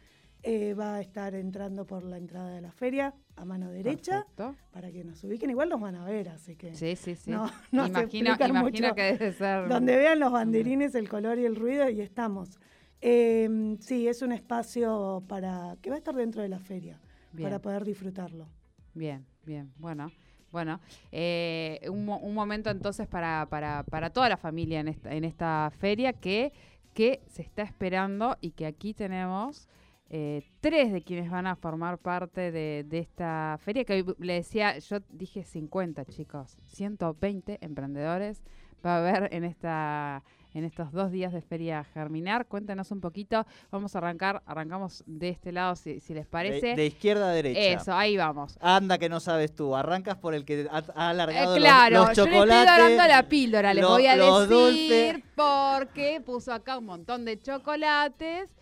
Eh, 0.49 0.75
va 0.75 0.95
a 0.95 1.01
estar 1.01 1.35
entrando 1.35 1.85
por 1.85 2.05
la 2.05 2.17
entrada 2.19 2.51
de 2.51 2.61
la 2.61 2.71
feria 2.71 3.13
a 3.35 3.45
mano 3.45 3.69
derecha 3.71 4.21
Perfecto. 4.23 4.55
para 4.71 4.93
que 4.93 5.03
nos 5.03 5.23
ubiquen. 5.25 5.51
Igual 5.51 5.69
nos 5.69 5.81
van 5.81 5.97
a 5.97 6.05
ver, 6.05 6.29
así 6.29 6.55
que 6.55 6.73
Sí, 6.75 6.95
sí, 6.95 7.17
sí. 7.17 7.31
no, 7.33 7.51
imagino 7.73 8.31
explicar 8.31 8.51
imagino 8.51 8.63
mucho. 8.89 8.95
que 8.95 9.03
debe 9.03 9.33
ser. 9.33 9.69
Donde 9.69 9.97
vean 9.97 10.21
los 10.21 10.31
banderines, 10.31 10.95
el 10.95 11.09
color 11.09 11.39
y 11.41 11.45
el 11.47 11.57
ruido, 11.57 11.91
y 11.91 12.01
estamos. 12.01 12.61
Eh, 13.01 13.77
sí, 13.81 14.07
es 14.09 14.23
un 14.23 14.33
espacio 14.33 15.23
para 15.29 15.77
que 15.83 15.91
va 15.91 15.97
a 15.97 15.99
estar 15.99 16.15
dentro 16.15 16.43
de 16.43 16.49
la 16.49 16.59
feria, 16.61 17.01
Bien. 17.33 17.47
para 17.49 17.61
poder 17.61 17.85
disfrutarlo. 17.85 18.49
Bien, 18.95 19.27
bien, 19.45 19.73
bueno. 19.79 20.11
Bueno, 20.53 20.81
eh, 21.13 21.81
un, 21.91 22.09
un 22.09 22.33
momento 22.35 22.71
entonces 22.71 23.07
para, 23.09 23.47
para, 23.51 23.83
para 23.83 24.11
toda 24.11 24.29
la 24.29 24.37
familia 24.37 24.79
en 24.81 24.89
esta, 24.89 25.13
en 25.13 25.25
esta 25.25 25.71
feria 25.77 26.13
que, 26.15 26.53
que 26.95 27.21
se 27.27 27.43
está 27.43 27.63
esperando 27.63 28.39
y 28.41 28.53
que 28.53 28.65
aquí 28.65 28.95
tenemos 28.95 29.69
eh, 30.09 30.43
tres 30.61 30.93
de 30.93 31.03
quienes 31.03 31.31
van 31.31 31.47
a 31.47 31.57
formar 31.57 31.99
parte 31.99 32.53
de, 32.53 32.85
de 32.89 32.99
esta 32.99 33.59
feria, 33.61 33.85
que 33.85 33.95
hoy 33.95 34.15
le 34.19 34.35
decía, 34.35 34.79
yo 34.79 34.99
dije 35.11 35.43
50 35.45 36.05
chicos, 36.05 36.57
120 36.67 37.59
emprendedores 37.61 38.43
va 38.85 38.97
a 38.97 38.99
haber 38.99 39.35
en 39.35 39.45
esta 39.45 40.23
en 40.55 40.65
estos 40.65 40.91
dos 40.91 41.11
días 41.11 41.35
de 41.35 41.43
Feria 41.43 41.85
Germinar. 41.85 42.47
Cuéntanos 42.47 42.91
un 42.91 43.03
poquito, 43.03 43.45
vamos 43.71 43.95
a 43.95 43.99
arrancar, 43.99 44.43
arrancamos 44.47 45.05
de 45.07 45.29
este 45.29 45.53
lado 45.53 45.77
si, 45.77 46.01
si 46.01 46.15
les 46.15 46.27
parece. 46.27 46.69
De, 46.69 46.77
de 46.77 46.87
izquierda 46.87 47.29
a 47.29 47.33
derecha. 47.33 47.61
Eso, 47.83 47.93
ahí 47.93 48.17
vamos. 48.17 48.57
Anda 48.63 48.97
que 48.97 49.11
no 49.11 49.21
sabes 49.21 49.55
tú. 49.55 49.77
Arrancas 49.77 50.17
por 50.17 50.33
el 50.35 50.47
que 50.47 50.67
ha, 50.71 50.83
ha 50.95 51.11
alargado 51.11 51.57
Eh, 51.57 51.61
los- 51.61 51.69
claro, 51.69 52.07
los, 52.07 52.17
yo 52.17 52.25
le 52.25 52.33
chocolates. 52.33 52.71
estoy 52.75 52.97
dando 52.97 53.07
la 53.07 53.29
píldora, 53.29 53.75
les 53.75 53.83
lo- 53.83 53.91
voy 53.91 54.07
a 54.07 54.17
decir 54.17 55.23
porque 55.35 56.23
puso 56.25 56.55
acá 56.55 56.79
un 56.79 56.87
montón 56.87 57.27
de 57.27 57.39
chocolates 57.39 58.56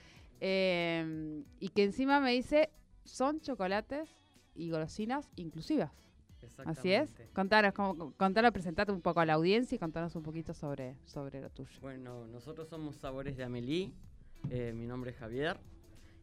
eh, 0.47 1.43
y 1.59 1.69
que 1.71 1.85
encima 1.85 2.21
me 2.21 2.33
dice 2.33 2.69
son 3.05 3.41
chocolates 3.41 4.11
y 4.55 4.71
golosinas 4.71 5.31
inclusivas. 5.37 5.91
Así 6.67 6.93
es. 6.93 7.09
Contanos, 7.33 7.73
contanos, 8.19 8.53
presentate 8.53 8.93
un 8.93 9.01
poco 9.01 9.21
a 9.21 9.25
la 9.25 9.33
audiencia 9.33 9.77
y 9.77 9.79
contanos 9.79 10.15
un 10.15 10.23
poquito 10.23 10.53
sobre, 10.53 10.97
sobre 11.07 11.41
lo 11.41 11.49
tuyo. 11.49 11.71
Bueno, 11.81 12.27
nosotros 12.27 12.69
somos 12.69 12.97
Sabores 12.97 13.39
de 13.39 13.45
Amelie, 13.45 13.91
eh, 14.51 14.75
mi 14.75 14.87
nombre 14.87 15.13
es 15.13 15.17
Javier 15.17 15.59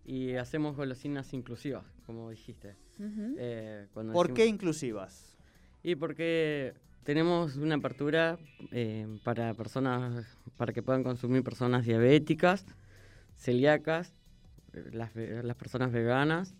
y 0.05 0.35
hacemos 0.35 0.75
golosinas 0.75 1.33
inclusivas, 1.33 1.85
como 2.05 2.29
dijiste. 2.29 2.75
Ujú. 2.99 3.35
Eh, 3.39 3.87
cuando 3.93 4.13
¿Por 4.13 4.27
qué 4.27 4.43
decimos- 4.43 4.53
inclusivas? 4.53 5.37
Y 5.81 5.95
porque 5.95 6.75
tenemos 7.03 7.55
una 7.55 7.73
apertura 7.75 8.37
eh, 8.71 9.07
para 9.23 9.55
personas, 9.55 10.37
para 10.57 10.71
que 10.73 10.83
puedan 10.83 11.01
consumir 11.03 11.43
personas 11.43 11.83
diabéticas, 11.87 12.63
celíacas, 13.41 14.13
las, 14.91 15.15
las 15.15 15.55
personas 15.55 15.91
veganas 15.91 16.53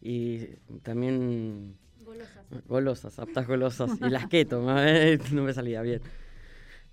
y 0.00 0.46
también 0.82 1.76
golosas, 2.66 3.18
aptas 3.18 3.46
golosas 3.46 3.90
y 4.00 4.08
las 4.08 4.26
keto, 4.28 4.62
¿no? 4.62 4.76
no 5.32 5.42
me 5.42 5.52
salía 5.52 5.82
bien. 5.82 6.00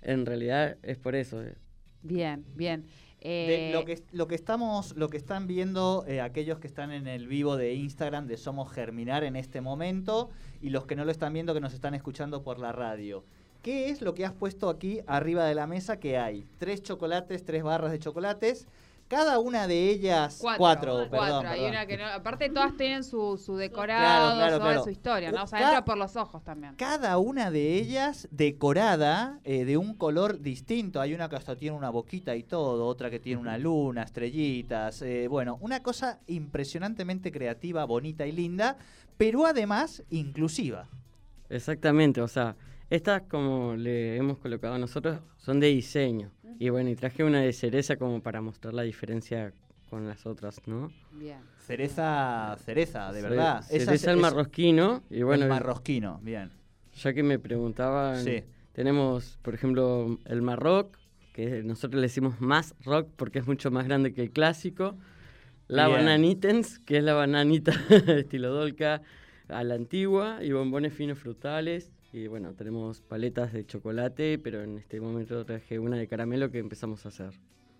En 0.02 0.26
realidad 0.26 0.76
es 0.82 0.98
por 0.98 1.14
eso. 1.14 1.42
eh. 1.42 1.54
Bien, 2.02 2.44
bien. 2.56 2.82
De 2.82 2.88
Eh, 3.24 3.70
lo 3.72 3.84
que 3.84 4.02
lo 4.10 4.26
que 4.26 4.34
estamos 4.34 4.96
lo 4.96 5.08
que 5.08 5.16
están 5.16 5.46
viendo 5.46 6.04
eh, 6.08 6.20
aquellos 6.20 6.58
que 6.58 6.66
están 6.66 6.90
en 6.90 7.06
el 7.06 7.28
vivo 7.28 7.56
de 7.56 7.74
Instagram 7.74 8.26
de 8.26 8.36
Somos 8.36 8.72
Germinar 8.72 9.22
en 9.22 9.36
este 9.36 9.60
momento 9.60 10.30
y 10.60 10.70
los 10.70 10.86
que 10.86 10.96
no 10.96 11.04
lo 11.04 11.12
están 11.12 11.32
viendo 11.32 11.54
que 11.54 11.60
nos 11.60 11.72
están 11.72 11.94
escuchando 11.94 12.42
por 12.42 12.58
la 12.58 12.72
radio. 12.72 13.24
¿Qué 13.62 13.90
es 13.90 14.02
lo 14.02 14.14
que 14.14 14.26
has 14.26 14.32
puesto 14.32 14.68
aquí 14.68 15.02
arriba 15.06 15.44
de 15.46 15.54
la 15.54 15.68
mesa 15.68 16.00
que 16.00 16.18
hay? 16.18 16.44
Tres 16.58 16.82
chocolates, 16.82 17.44
tres 17.44 17.62
barras 17.62 17.92
de 17.92 18.00
chocolates, 18.00 18.66
cada 19.12 19.38
una 19.38 19.66
de 19.66 19.90
ellas 19.90 20.38
Cuatro, 20.40 20.58
cuatro, 20.58 21.10
perdón, 21.10 21.44
Hay 21.46 21.58
perdón. 21.58 21.70
una 21.70 21.86
que 21.86 21.98
no, 21.98 22.06
aparte 22.06 22.48
todas 22.48 22.74
tienen 22.78 23.04
su, 23.04 23.36
su 23.36 23.56
decorado, 23.56 24.36
claro, 24.36 24.56
toda 24.56 24.70
claro. 24.70 24.84
su 24.84 24.88
historia, 24.90 25.30
¿no? 25.30 25.42
O 25.42 25.46
sea, 25.46 25.58
Ca- 25.58 25.64
entra 25.66 25.84
por 25.84 25.98
los 25.98 26.16
ojos 26.16 26.42
también. 26.42 26.74
Cada 26.76 27.18
una 27.18 27.50
de 27.50 27.74
ellas 27.74 28.26
decorada 28.30 29.38
eh, 29.44 29.66
de 29.66 29.76
un 29.76 29.94
color 29.94 30.40
distinto. 30.40 30.98
Hay 30.98 31.12
una 31.12 31.28
que 31.28 31.36
hasta 31.36 31.56
tiene 31.56 31.76
una 31.76 31.90
boquita 31.90 32.34
y 32.36 32.42
todo, 32.42 32.86
otra 32.86 33.10
que 33.10 33.20
tiene 33.20 33.38
una 33.38 33.58
luna, 33.58 34.02
estrellitas. 34.02 35.02
eh, 35.02 35.28
bueno, 35.28 35.58
una 35.60 35.82
cosa 35.82 36.18
impresionantemente 36.26 37.30
creativa, 37.30 37.84
bonita 37.84 38.24
y 38.26 38.32
linda, 38.32 38.78
pero 39.18 39.44
además 39.44 40.02
inclusiva. 40.08 40.88
Exactamente, 41.50 42.22
o 42.22 42.28
sea, 42.28 42.56
estas 42.94 43.22
como 43.22 43.74
le 43.76 44.16
hemos 44.16 44.38
colocado 44.38 44.78
nosotros 44.78 45.20
son 45.36 45.60
de 45.60 45.68
diseño. 45.68 46.30
Y 46.58 46.68
bueno, 46.68 46.90
y 46.90 46.94
traje 46.96 47.24
una 47.24 47.40
de 47.40 47.52
cereza 47.52 47.96
como 47.96 48.22
para 48.22 48.40
mostrar 48.40 48.74
la 48.74 48.82
diferencia 48.82 49.52
con 49.90 50.06
las 50.06 50.26
otras, 50.26 50.60
¿no? 50.66 50.90
Bien. 51.12 51.38
Cereza, 51.58 52.56
cereza, 52.64 53.12
de 53.12 53.22
verdad. 53.22 53.58
Esa 53.60 53.68
Cereza 53.70 53.94
es- 53.94 54.04
el 54.04 54.16
es- 54.16 54.20
marrosquino. 54.22 55.02
Y 55.10 55.22
bueno, 55.22 55.44
el 55.44 55.48
marrosquino, 55.50 56.20
bien. 56.22 56.50
ya 56.94 57.12
que 57.14 57.22
me 57.22 57.38
preguntaban, 57.38 58.22
Sí. 58.22 58.44
tenemos, 58.72 59.38
por 59.42 59.54
ejemplo, 59.54 60.18
el 60.26 60.42
Marroc, 60.42 60.96
que 61.32 61.62
nosotros 61.62 61.98
le 62.00 62.06
decimos 62.08 62.40
más 62.40 62.74
rock 62.84 63.08
porque 63.16 63.38
es 63.38 63.46
mucho 63.46 63.70
más 63.70 63.86
grande 63.86 64.12
que 64.12 64.22
el 64.22 64.30
clásico. 64.30 64.96
La 65.68 65.86
Bien. 65.88 66.00
bananitens, 66.00 66.78
que 66.80 66.98
es 66.98 67.04
la 67.04 67.14
bananita 67.14 67.72
estilo 68.28 68.52
dolca 68.52 69.00
a 69.48 69.64
la 69.64 69.74
antigua, 69.74 70.38
y 70.42 70.52
bombones 70.52 70.92
finos 70.92 71.18
frutales. 71.18 71.90
Y 72.12 72.26
bueno, 72.26 72.52
tenemos 72.54 73.00
paletas 73.00 73.52
de 73.52 73.64
chocolate, 73.64 74.38
pero 74.38 74.62
en 74.62 74.78
este 74.78 75.00
momento 75.00 75.44
traje 75.46 75.78
una 75.78 75.96
de 75.96 76.06
caramelo 76.06 76.50
que 76.50 76.58
empezamos 76.58 77.04
a 77.06 77.08
hacer. 77.08 77.30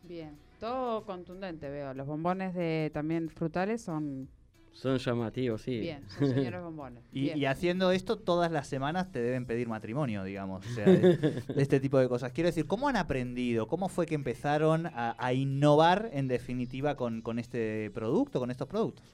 Bien. 0.03 0.37
Todo 0.59 1.05
contundente, 1.05 1.69
veo. 1.69 1.93
Los 1.93 2.07
bombones 2.07 2.55
de 2.55 2.91
también 2.95 3.29
frutales 3.29 3.83
son 3.83 4.29
Son 4.71 4.97
llamativos, 4.97 5.61
sí. 5.61 5.81
bien, 5.81 6.09
son 6.09 6.29
señores 6.33 6.62
bombones. 6.65 7.05
Y, 7.12 7.25
Bien. 7.25 7.39
y 7.39 7.45
haciendo 7.45 7.93
esto 7.93 8.17
todas 8.17 8.51
las 8.51 8.67
semanas 8.69 9.12
te 9.12 9.21
deben 9.21 9.45
pedir 9.45 9.69
matrimonio, 9.69 10.25
digamos, 10.25 10.65
o 10.65 10.69
sea, 10.71 10.87
de, 10.87 11.17
de 11.55 11.62
este 11.62 11.79
tipo 11.79 11.99
de 11.99 12.09
cosas. 12.09 12.33
Quiero 12.33 12.49
decir, 12.49 12.67
¿cómo 12.67 12.89
han 12.89 12.97
aprendido? 12.97 13.67
¿Cómo 13.67 13.89
fue 13.91 14.07
que 14.07 14.15
empezaron 14.15 14.87
a, 14.87 15.15
a 15.19 15.35
innovar 15.35 16.09
en 16.15 16.27
definitiva 16.27 16.97
con, 16.97 17.21
con 17.21 17.39
este 17.39 17.91
producto, 17.93 18.41
con 18.41 18.51
estos 18.51 18.67
productos? 18.67 19.05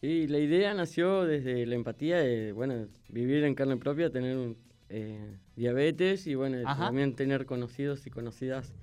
Y 0.00 0.28
la 0.28 0.38
idea 0.38 0.72
nació 0.74 1.24
desde 1.24 1.66
la 1.66 1.74
empatía 1.74 2.18
de, 2.18 2.52
bueno, 2.52 2.86
vivir 3.08 3.42
en 3.42 3.56
carne 3.56 3.76
propia, 3.76 4.10
tener 4.12 4.36
un, 4.36 4.56
eh, 4.88 5.36
diabetes 5.56 6.26
y, 6.26 6.34
bueno, 6.34 6.58
Ajá. 6.64 6.86
también 6.86 7.14
tener 7.14 7.46
conocidos 7.46 8.06
y 8.06 8.10
conocidas 8.10 8.74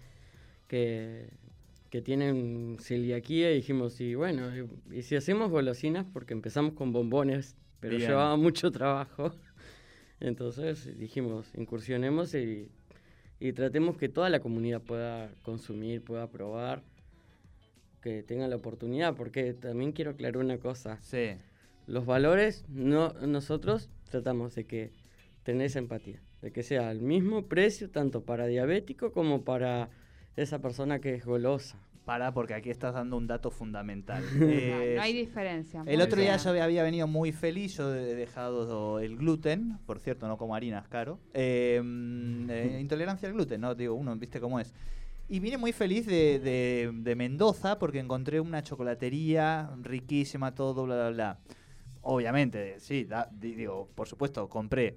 que, 0.67 1.29
que 1.89 2.01
tienen 2.01 2.77
celiaquía 2.79 3.51
y 3.51 3.55
dijimos, 3.55 3.99
y 4.01 4.15
bueno, 4.15 4.49
y, 4.55 4.97
y 4.97 5.01
si 5.03 5.15
hacemos 5.15 5.49
golosinas, 5.49 6.05
porque 6.11 6.33
empezamos 6.33 6.73
con 6.73 6.91
bombones, 6.91 7.55
pero 7.79 7.97
Bien. 7.97 8.09
llevaba 8.09 8.35
mucho 8.37 8.71
trabajo, 8.71 9.33
entonces 10.19 10.97
dijimos, 10.97 11.51
incursionemos 11.55 12.33
y, 12.35 12.69
y 13.39 13.53
tratemos 13.53 13.97
que 13.97 14.09
toda 14.09 14.29
la 14.29 14.39
comunidad 14.39 14.81
pueda 14.81 15.33
consumir, 15.43 16.03
pueda 16.03 16.29
probar, 16.29 16.83
que 18.01 18.21
tenga 18.21 18.47
la 18.47 18.55
oportunidad, 18.55 19.15
porque 19.15 19.53
también 19.53 19.91
quiero 19.91 20.11
aclarar 20.11 20.37
una 20.37 20.59
cosa. 20.59 20.99
Sí. 21.01 21.37
Los 21.87 22.05
valores, 22.05 22.63
no, 22.69 23.13
nosotros 23.13 23.89
tratamos 24.09 24.53
de 24.53 24.65
que 24.65 24.91
tenés 25.45 25.75
empatía, 25.75 26.19
de 26.41 26.51
que 26.51 26.63
sea 26.63 26.91
el 26.91 27.01
mismo 27.01 27.43
precio 27.45 27.89
tanto 27.91 28.23
para 28.25 28.47
diabético 28.47 29.11
como 29.13 29.43
para 29.43 29.89
esa 30.35 30.59
persona 30.59 30.99
que 30.99 31.13
es 31.13 31.23
golosa. 31.25 31.77
Para, 32.03 32.33
porque 32.33 32.53
aquí 32.53 32.69
estás 32.69 32.93
dando 32.93 33.15
un 33.17 33.25
dato 33.27 33.49
fundamental. 33.51 34.23
No, 34.39 34.47
Eh, 34.49 34.93
no 34.95 35.01
hay 35.01 35.13
diferencia. 35.13 35.83
El 35.87 36.01
otro 36.01 36.19
día 36.19 36.33
bien. 36.35 36.43
yo 36.55 36.63
había 36.63 36.83
venido 36.83 37.07
muy 37.07 37.31
feliz, 37.31 37.77
yo 37.77 37.93
he 37.95 38.15
dejado 38.15 38.99
el 38.99 39.17
gluten, 39.17 39.77
por 39.85 39.99
cierto, 39.99 40.27
no 40.27 40.37
como 40.37 40.55
harinas, 40.55 40.87
caro. 40.87 41.19
Eh, 41.33 41.79
eh, 42.49 42.77
intolerancia 42.81 43.27
al 43.29 43.33
gluten, 43.35 43.61
¿no? 43.61 43.73
Digo, 43.75 43.93
uno, 43.95 44.15
viste 44.17 44.39
cómo 44.39 44.59
es. 44.59 44.73
Y 45.29 45.39
vine 45.39 45.57
muy 45.57 45.71
feliz 45.73 46.05
de, 46.05 46.39
de- 46.39 46.91
de 46.93 47.15
Mendoza 47.15 47.79
porque 47.79 47.99
encontré 47.99 48.39
una 48.39 48.61
chocolatería 48.61 49.71
riquísima, 49.81 50.53
todo, 50.53 50.85
bla, 50.85 50.95
bla, 50.95 51.09
bla. 51.09 51.39
Obviamente, 52.01 52.79
sí, 52.79 53.05
da- 53.05 53.29
di- 53.31 53.55
digo, 53.55 53.89
por 53.95 54.07
supuesto, 54.07 54.47
compré 54.47 54.95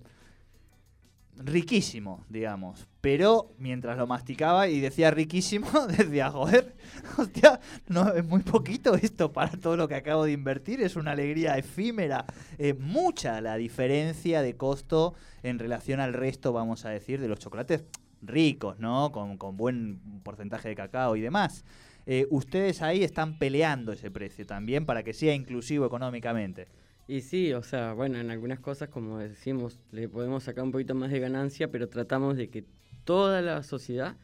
riquísimo, 1.38 2.24
digamos. 2.28 2.86
Pero 3.00 3.54
mientras 3.58 3.96
lo 3.96 4.06
masticaba 4.06 4.68
y 4.68 4.80
decía 4.80 5.10
riquísimo, 5.10 5.68
decía, 5.98 6.30
joder, 6.30 6.74
hostia, 7.16 7.60
no, 7.86 8.12
es 8.12 8.24
muy 8.24 8.42
poquito 8.42 8.94
esto 8.94 9.32
para 9.32 9.52
todo 9.52 9.76
lo 9.76 9.88
que 9.88 9.94
acabo 9.94 10.24
de 10.24 10.32
invertir, 10.32 10.80
es 10.82 10.96
una 10.96 11.12
alegría 11.12 11.56
efímera. 11.56 12.26
Es 12.58 12.78
mucha 12.78 13.40
la 13.40 13.56
diferencia 13.56 14.42
de 14.42 14.56
costo 14.56 15.14
en 15.42 15.58
relación 15.58 16.00
al 16.00 16.12
resto, 16.12 16.52
vamos 16.52 16.84
a 16.84 16.90
decir, 16.90 17.20
de 17.20 17.28
los 17.28 17.38
chocolates 17.38 17.84
ricos, 18.20 18.78
¿no? 18.78 19.12
Con, 19.12 19.38
con 19.38 19.56
buen 19.56 20.00
porcentaje 20.22 20.68
de 20.68 20.74
cacao 20.74 21.16
y 21.16 21.20
demás. 21.20 21.64
Eh, 22.10 22.26
ustedes 22.30 22.80
ahí 22.80 23.04
están 23.04 23.38
peleando 23.38 23.92
ese 23.92 24.10
precio 24.10 24.46
también 24.46 24.86
para 24.86 25.02
que 25.02 25.12
sea 25.12 25.34
inclusivo 25.34 25.84
económicamente. 25.84 26.66
Y 27.08 27.22
sí, 27.22 27.52
o 27.54 27.62
sea, 27.62 27.94
bueno, 27.94 28.18
en 28.18 28.30
algunas 28.30 28.60
cosas, 28.60 28.90
como 28.90 29.18
decimos, 29.18 29.80
le 29.92 30.08
podemos 30.08 30.44
sacar 30.44 30.62
un 30.62 30.72
poquito 30.72 30.94
más 30.94 31.10
de 31.10 31.18
ganancia, 31.20 31.70
pero 31.70 31.88
tratamos 31.88 32.36
de 32.36 32.50
que 32.50 32.64
toda 33.04 33.40
la 33.40 33.62
sociedad 33.62 34.16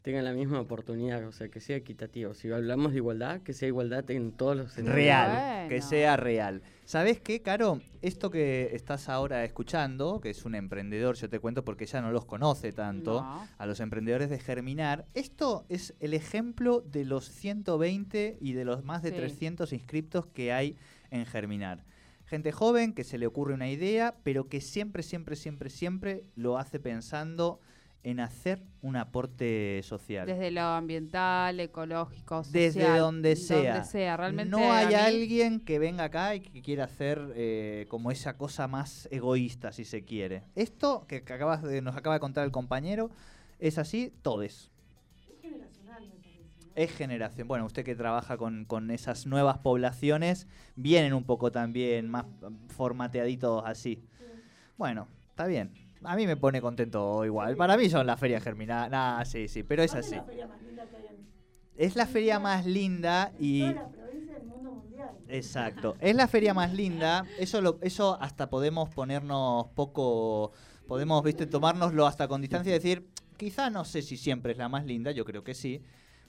tengan 0.00 0.24
la 0.24 0.32
misma 0.32 0.58
oportunidad, 0.58 1.22
o 1.26 1.32
sea, 1.32 1.50
que 1.50 1.60
sea 1.60 1.76
equitativo. 1.76 2.32
Si 2.32 2.50
hablamos 2.50 2.92
de 2.92 2.96
igualdad, 2.96 3.42
que 3.42 3.52
sea 3.52 3.68
igualdad 3.68 4.10
en 4.10 4.32
todos 4.32 4.56
los 4.56 4.72
sentidos. 4.72 4.94
Real, 4.96 5.68
que 5.68 5.74
Bueno. 5.74 5.86
sea 5.90 6.16
real. 6.16 6.62
¿Sabes 6.86 7.20
qué, 7.20 7.42
Caro? 7.42 7.82
Esto 8.00 8.30
que 8.30 8.70
estás 8.74 9.10
ahora 9.10 9.44
escuchando, 9.44 10.18
que 10.22 10.30
es 10.30 10.46
un 10.46 10.54
emprendedor, 10.54 11.16
yo 11.16 11.28
te 11.28 11.38
cuento 11.40 11.62
porque 11.66 11.84
ella 11.84 12.00
no 12.00 12.10
los 12.10 12.24
conoce 12.24 12.72
tanto, 12.72 13.20
No. 13.20 13.46
a 13.58 13.66
los 13.66 13.78
emprendedores 13.80 14.30
de 14.30 14.38
Germinar, 14.38 15.04
esto 15.12 15.66
es 15.68 15.92
el 16.00 16.14
ejemplo 16.14 16.80
de 16.80 17.04
los 17.04 17.26
120 17.28 18.38
y 18.40 18.54
de 18.54 18.64
los 18.64 18.82
más 18.82 19.02
de 19.02 19.10
Sí. 19.10 19.16
300 19.16 19.74
inscriptos 19.74 20.26
que 20.26 20.54
hay 20.54 20.78
en 21.10 21.26
Germinar. 21.26 21.84
Gente 22.30 22.52
joven 22.52 22.92
que 22.94 23.02
se 23.02 23.18
le 23.18 23.26
ocurre 23.26 23.54
una 23.54 23.68
idea, 23.68 24.14
pero 24.22 24.48
que 24.48 24.60
siempre, 24.60 25.02
siempre, 25.02 25.34
siempre, 25.34 25.68
siempre 25.68 26.22
lo 26.36 26.58
hace 26.58 26.78
pensando 26.78 27.58
en 28.04 28.20
hacer 28.20 28.62
un 28.82 28.94
aporte 28.94 29.80
social. 29.82 30.28
Desde 30.28 30.52
lo 30.52 30.60
ambiental, 30.62 31.58
ecológico, 31.58 32.44
social. 32.44 32.52
Desde 32.62 32.98
donde 32.98 33.34
sea. 33.34 33.72
Donde 33.74 33.88
sea. 33.88 34.16
Realmente 34.16 34.50
no 34.52 34.72
hay 34.72 34.86
mí- 34.86 34.94
alguien 34.94 35.58
que 35.60 35.80
venga 35.80 36.04
acá 36.04 36.36
y 36.36 36.40
que 36.40 36.62
quiera 36.62 36.84
hacer 36.84 37.20
eh, 37.34 37.86
como 37.90 38.12
esa 38.12 38.36
cosa 38.38 38.68
más 38.68 39.08
egoísta, 39.10 39.72
si 39.72 39.84
se 39.84 40.04
quiere. 40.04 40.44
Esto 40.54 41.04
que, 41.08 41.24
que 41.24 41.32
acabas 41.32 41.62
de, 41.64 41.82
nos 41.82 41.96
acaba 41.96 42.14
de 42.14 42.20
contar 42.20 42.44
el 42.46 42.52
compañero 42.52 43.10
es 43.58 43.76
así, 43.76 44.12
todes. 44.22 44.70
Es 46.80 46.92
generación. 46.92 47.46
Bueno, 47.46 47.66
usted 47.66 47.84
que 47.84 47.94
trabaja 47.94 48.38
con, 48.38 48.64
con 48.64 48.90
esas 48.90 49.26
nuevas 49.26 49.58
poblaciones, 49.58 50.46
vienen 50.76 51.12
un 51.12 51.24
poco 51.24 51.52
también 51.52 52.08
más 52.08 52.24
formateaditos 52.68 53.62
así. 53.66 54.02
Bueno, 54.78 55.06
está 55.28 55.46
bien. 55.46 55.74
A 56.02 56.16
mí 56.16 56.26
me 56.26 56.38
pone 56.38 56.62
contento 56.62 57.22
igual. 57.26 57.54
Para 57.56 57.76
mí 57.76 57.90
son 57.90 58.06
las 58.06 58.18
ferias 58.18 58.42
germinadas. 58.42 58.90
Nah, 58.90 59.22
sí, 59.26 59.46
sí, 59.46 59.62
pero 59.62 59.82
es 59.82 59.94
así. 59.94 60.16
Es 61.76 61.96
la 61.96 62.06
feria 62.06 62.38
más 62.38 62.64
linda 62.64 63.30
y... 63.38 63.60
Toda 63.60 63.72
la 63.74 63.88
provincia 63.90 64.34
del 64.36 64.44
mundo 64.46 64.70
mundial. 64.70 65.10
Exacto. 65.28 65.96
Es 66.00 66.16
la 66.16 66.28
feria 66.28 66.54
más 66.54 66.72
linda. 66.72 67.26
Eso 67.38 67.60
lo, 67.60 67.78
eso 67.82 68.16
hasta 68.22 68.48
podemos 68.48 68.88
ponernos 68.88 69.66
poco. 69.74 70.52
Podemos, 70.88 71.22
viste, 71.22 71.46
tomárnoslo 71.46 72.06
hasta 72.06 72.26
con 72.26 72.40
distancia 72.40 72.70
y 72.70 72.72
decir, 72.72 73.06
quizá 73.36 73.68
no 73.68 73.84
sé 73.84 74.00
si 74.00 74.16
siempre 74.16 74.52
es 74.52 74.58
la 74.58 74.70
más 74.70 74.86
linda, 74.86 75.10
yo 75.10 75.26
creo 75.26 75.44
que 75.44 75.52
sí. 75.52 75.82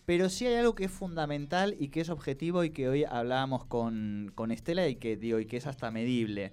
Pero 0.05 0.29
sí 0.29 0.47
hay 0.47 0.55
algo 0.55 0.75
que 0.75 0.85
es 0.85 0.91
fundamental 0.91 1.75
y 1.79 1.89
que 1.89 2.01
es 2.01 2.09
objetivo 2.09 2.63
y 2.63 2.71
que 2.71 2.89
hoy 2.89 3.03
hablábamos 3.03 3.65
con, 3.65 4.31
con 4.35 4.51
Estela 4.51 4.87
y 4.87 4.95
que 4.95 5.15
digo, 5.15 5.39
y 5.39 5.45
que 5.45 5.57
es 5.57 5.67
hasta 5.67 5.91
medible. 5.91 6.51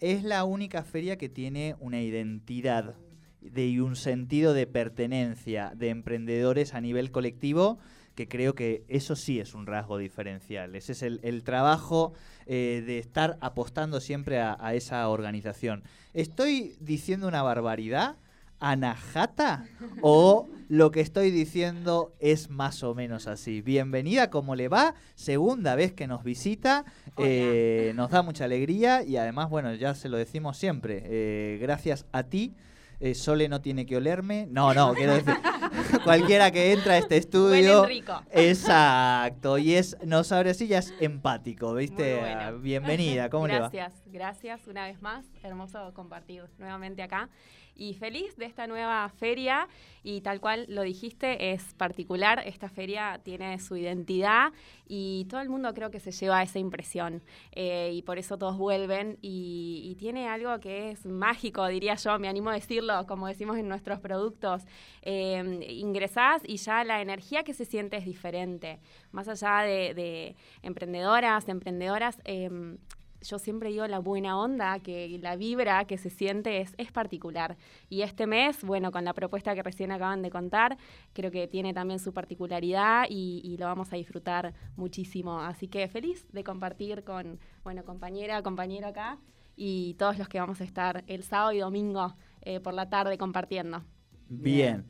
Es 0.00 0.22
la 0.22 0.44
única 0.44 0.84
feria 0.84 1.16
que 1.16 1.28
tiene 1.28 1.76
una 1.80 2.02
identidad 2.02 2.94
de, 3.40 3.66
y 3.66 3.80
un 3.80 3.96
sentido 3.96 4.54
de 4.54 4.66
pertenencia 4.66 5.72
de 5.74 5.88
emprendedores 5.88 6.74
a 6.74 6.80
nivel 6.80 7.10
colectivo 7.10 7.78
que 8.14 8.28
creo 8.28 8.54
que 8.54 8.84
eso 8.88 9.16
sí 9.16 9.40
es 9.40 9.54
un 9.54 9.66
rasgo 9.66 9.98
diferencial. 9.98 10.76
Ese 10.76 10.92
es 10.92 11.02
el, 11.02 11.42
trabajo 11.42 12.12
eh, 12.46 12.82
de 12.86 13.00
estar 13.00 13.38
apostando 13.40 14.00
siempre 14.00 14.40
a 14.40 14.74
esa 14.74 15.08
organización. 15.08 15.82
¿Estoy 16.12 16.76
diciendo 16.78 17.26
una 17.26 17.42
barbaridad? 17.42 18.16
¿Anajata? 18.60 19.66
¿O 20.00 20.48
lo 20.68 20.90
que 20.90 21.00
estoy 21.00 21.30
diciendo 21.30 22.14
es 22.18 22.48
más 22.50 22.82
o 22.82 22.94
menos 22.94 23.26
así? 23.26 23.60
Bienvenida, 23.60 24.30
¿cómo 24.30 24.54
le 24.56 24.68
va? 24.68 24.94
Segunda 25.14 25.74
vez 25.74 25.92
que 25.92 26.06
nos 26.06 26.24
visita. 26.24 26.84
eh, 27.18 27.92
nos 27.94 28.10
da 28.10 28.22
mucha 28.22 28.44
alegría 28.44 29.02
y 29.02 29.16
además, 29.16 29.50
bueno, 29.50 29.74
ya 29.74 29.94
se 29.94 30.08
lo 30.08 30.16
decimos 30.16 30.56
siempre. 30.56 31.02
eh, 31.04 31.58
gracias 31.60 32.06
a 32.12 32.22
ti. 32.24 32.54
eh, 33.00 33.14
Sole 33.14 33.48
no 33.48 33.60
tiene 33.60 33.84
que 33.86 33.96
olerme. 33.96 34.46
No, 34.50 34.72
no, 34.72 34.94
quiero 34.94 35.14
decir, 35.14 35.34
cualquiera 36.04 36.50
que 36.50 36.72
entra 36.72 36.94
a 36.94 36.98
este 36.98 37.18
estudio. 37.18 37.84
Rico. 37.84 38.22
Exacto, 38.30 39.58
y 39.58 39.74
es, 39.74 39.96
nos 40.06 40.32
abre 40.32 40.54
sí, 40.54 40.68
ya 40.68 40.78
es 40.78 40.94
empático, 41.00 41.74
¿viste? 41.74 42.18
Bueno. 42.18 42.58
Bienvenida, 42.60 43.28
¿cómo 43.28 43.46
le 43.46 43.54
va? 43.54 43.68
gracias, 43.68 43.92
gracias 44.06 44.66
una 44.68 44.86
vez 44.86 45.02
más. 45.02 45.26
Hermoso 45.42 45.92
compartir 45.92 46.44
nuevamente 46.58 47.02
acá. 47.02 47.28
Y 47.76 47.94
feliz 47.94 48.36
de 48.36 48.46
esta 48.46 48.66
nueva 48.66 49.08
feria. 49.08 49.68
Y 50.02 50.20
tal 50.20 50.40
cual 50.40 50.66
lo 50.68 50.82
dijiste, 50.82 51.52
es 51.52 51.74
particular. 51.74 52.42
Esta 52.44 52.68
feria 52.68 53.20
tiene 53.22 53.58
su 53.58 53.76
identidad 53.76 54.52
y 54.86 55.26
todo 55.30 55.40
el 55.40 55.48
mundo 55.48 55.72
creo 55.74 55.90
que 55.90 55.98
se 55.98 56.12
lleva 56.12 56.42
esa 56.42 56.58
impresión. 56.58 57.22
Eh, 57.52 57.90
y 57.94 58.02
por 58.02 58.18
eso 58.18 58.36
todos 58.38 58.58
vuelven. 58.58 59.18
Y, 59.22 59.96
tiene 59.98 60.28
algo 60.28 60.58
que 60.60 60.90
es 60.90 61.06
mágico, 61.06 61.66
diría 61.68 61.94
yo, 61.94 62.18
me 62.18 62.28
animo 62.28 62.50
a 62.50 62.54
decirlo, 62.54 63.06
como 63.06 63.26
decimos 63.26 63.56
en 63.56 63.68
nuestros 63.68 64.00
productos. 64.00 64.62
Eh, 65.02 65.66
ingresás 65.70 66.42
y 66.44 66.56
ya 66.56 66.84
la 66.84 67.00
energía 67.00 67.44
que 67.44 67.54
se 67.54 67.64
siente 67.64 67.96
es 67.96 68.04
diferente. 68.04 68.80
Más 69.12 69.28
allá 69.28 69.62
de, 69.62 69.94
de 69.94 70.36
emprendedoras, 70.62 71.48
emprendedoras. 71.48 72.20
em, 72.24 72.78
yo 73.24 73.38
siempre 73.38 73.70
digo 73.70 73.86
la 73.86 73.98
buena 73.98 74.38
onda, 74.38 74.78
que 74.78 75.18
la 75.20 75.36
vibra 75.36 75.84
que 75.86 75.98
se 75.98 76.10
siente 76.10 76.60
es, 76.60 76.74
es 76.78 76.92
particular. 76.92 77.56
Y 77.88 78.02
este 78.02 78.26
mes, 78.26 78.62
bueno, 78.62 78.92
con 78.92 79.04
la 79.04 79.12
propuesta 79.12 79.54
que 79.54 79.62
recién 79.62 79.92
acaban 79.92 80.22
de 80.22 80.30
contar, 80.30 80.76
creo 81.12 81.30
que 81.30 81.48
tiene 81.48 81.74
también 81.74 81.98
su 81.98 82.12
particularidad 82.12 83.06
y, 83.08 83.40
y 83.44 83.56
lo 83.56 83.66
vamos 83.66 83.92
a 83.92 83.96
disfrutar 83.96 84.54
muchísimo. 84.76 85.40
Así 85.40 85.68
que 85.68 85.88
feliz 85.88 86.26
de 86.32 86.44
compartir 86.44 87.04
con, 87.04 87.38
bueno, 87.62 87.84
compañera, 87.84 88.42
compañero 88.42 88.88
acá 88.88 89.18
y 89.56 89.94
todos 89.94 90.18
los 90.18 90.28
que 90.28 90.40
vamos 90.40 90.60
a 90.60 90.64
estar 90.64 91.04
el 91.06 91.22
sábado 91.22 91.52
y 91.52 91.58
domingo 91.58 92.14
eh, 92.42 92.60
por 92.60 92.74
la 92.74 92.88
tarde 92.88 93.18
compartiendo. 93.18 93.82
Bien. 94.28 94.84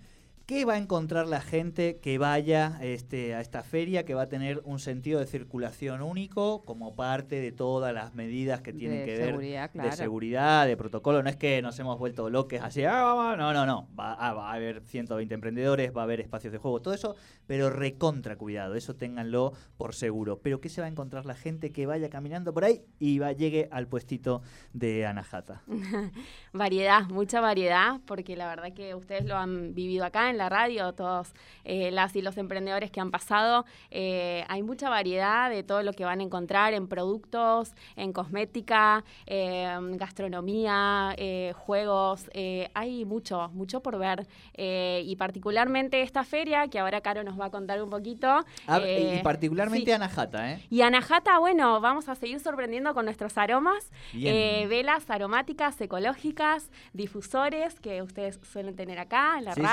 ¿Qué 0.46 0.66
va 0.66 0.74
a 0.74 0.76
encontrar 0.76 1.26
la 1.26 1.40
gente 1.40 2.00
que 2.02 2.18
vaya 2.18 2.78
este, 2.82 3.34
a 3.34 3.40
esta 3.40 3.62
feria, 3.62 4.04
que 4.04 4.12
va 4.12 4.22
a 4.22 4.28
tener 4.28 4.60
un 4.64 4.78
sentido 4.78 5.18
de 5.18 5.26
circulación 5.26 6.02
único 6.02 6.66
como 6.66 6.94
parte 6.94 7.40
de 7.40 7.50
todas 7.50 7.94
las 7.94 8.14
medidas 8.14 8.60
que 8.60 8.74
tienen 8.74 8.98
De 8.98 9.04
que 9.06 9.16
ver 9.16 9.26
seguridad, 9.28 9.70
de 9.72 9.80
claro. 9.80 9.96
seguridad, 9.96 10.66
de 10.66 10.76
protocolo? 10.76 11.22
No 11.22 11.30
es 11.30 11.36
que 11.36 11.62
nos 11.62 11.78
hemos 11.78 11.98
vuelto 11.98 12.28
loques 12.28 12.60
así, 12.60 12.84
ah, 12.84 13.04
vamos", 13.04 13.38
no, 13.38 13.54
no, 13.54 13.64
no. 13.64 13.88
Va, 13.98 14.12
ah, 14.12 14.34
va 14.34 14.50
a 14.50 14.52
haber 14.52 14.82
120 14.84 15.32
emprendedores, 15.32 15.96
va 15.96 16.02
a 16.02 16.04
haber 16.04 16.20
espacios 16.20 16.52
de 16.52 16.58
juego, 16.58 16.82
todo 16.82 16.92
eso, 16.92 17.16
pero 17.46 17.70
recontra 17.70 18.36
cuidado, 18.36 18.74
eso 18.74 18.94
ténganlo 18.94 19.54
por 19.78 19.94
seguro. 19.94 20.40
Pero 20.42 20.60
¿qué 20.60 20.68
se 20.68 20.82
va 20.82 20.88
a 20.88 20.90
encontrar 20.90 21.24
la 21.24 21.36
gente 21.36 21.72
que 21.72 21.86
vaya 21.86 22.10
caminando 22.10 22.52
por 22.52 22.66
ahí 22.66 22.82
y 22.98 23.18
va, 23.18 23.32
llegue 23.32 23.70
al 23.70 23.88
puestito 23.88 24.42
de 24.74 25.06
Anahata? 25.06 25.62
Variedad, 26.52 27.06
mucha 27.08 27.40
variedad, 27.40 28.02
porque 28.04 28.36
la 28.36 28.46
verdad 28.46 28.74
que 28.74 28.94
ustedes 28.94 29.24
lo 29.24 29.38
han 29.38 29.74
vivido 29.74 30.04
acá 30.04 30.28
en 30.28 30.33
la 30.38 30.48
radio, 30.48 30.92
todos 30.92 31.32
eh, 31.64 31.90
las 31.90 32.14
y 32.16 32.22
los 32.22 32.36
emprendedores 32.36 32.90
que 32.90 33.00
han 33.00 33.10
pasado. 33.10 33.64
Eh, 33.90 34.44
hay 34.48 34.62
mucha 34.62 34.88
variedad 34.88 35.50
de 35.50 35.62
todo 35.62 35.82
lo 35.82 35.92
que 35.92 36.04
van 36.04 36.20
a 36.20 36.22
encontrar 36.22 36.74
en 36.74 36.88
productos, 36.88 37.72
en 37.96 38.12
cosmética, 38.12 39.04
eh, 39.26 39.76
gastronomía, 39.92 41.14
eh, 41.16 41.52
juegos. 41.56 42.30
hay 42.74 43.04
mucho, 43.04 43.50
mucho 43.52 43.80
por 43.80 43.98
ver. 43.98 44.26
Y 44.56 45.16
particularmente 45.16 46.02
esta 46.02 46.24
feria, 46.24 46.68
que 46.68 46.78
ahora 46.78 47.00
Caro 47.00 47.22
nos 47.22 47.38
va 47.38 47.46
a 47.46 47.50
contar 47.50 47.82
un 47.82 47.90
poquito. 47.90 48.44
Ah, 48.66 48.80
y 48.80 49.20
particularmente 49.22 49.86
sí. 49.86 49.92
Anahata, 49.92 50.52
¿eh? 50.52 50.66
Y 50.70 50.82
Anahata, 50.82 51.38
bueno, 51.38 51.80
vamos 51.80 52.08
a 52.08 52.14
seguir 52.14 52.40
sorprendiendo 52.40 52.94
con 52.94 53.04
nuestros 53.04 53.36
aromas. 53.38 53.90
Velas 54.12 55.08
aromáticas, 55.10 55.80
ecológicas, 55.80 56.70
difusores 56.92 57.80
que 57.80 58.02
ustedes 58.02 58.38
suelen 58.42 58.76
tener 58.76 58.98
acá 58.98 59.38
en 59.38 59.44
la 59.44 59.54
Sí, 59.54 59.60
sí. 59.60 59.66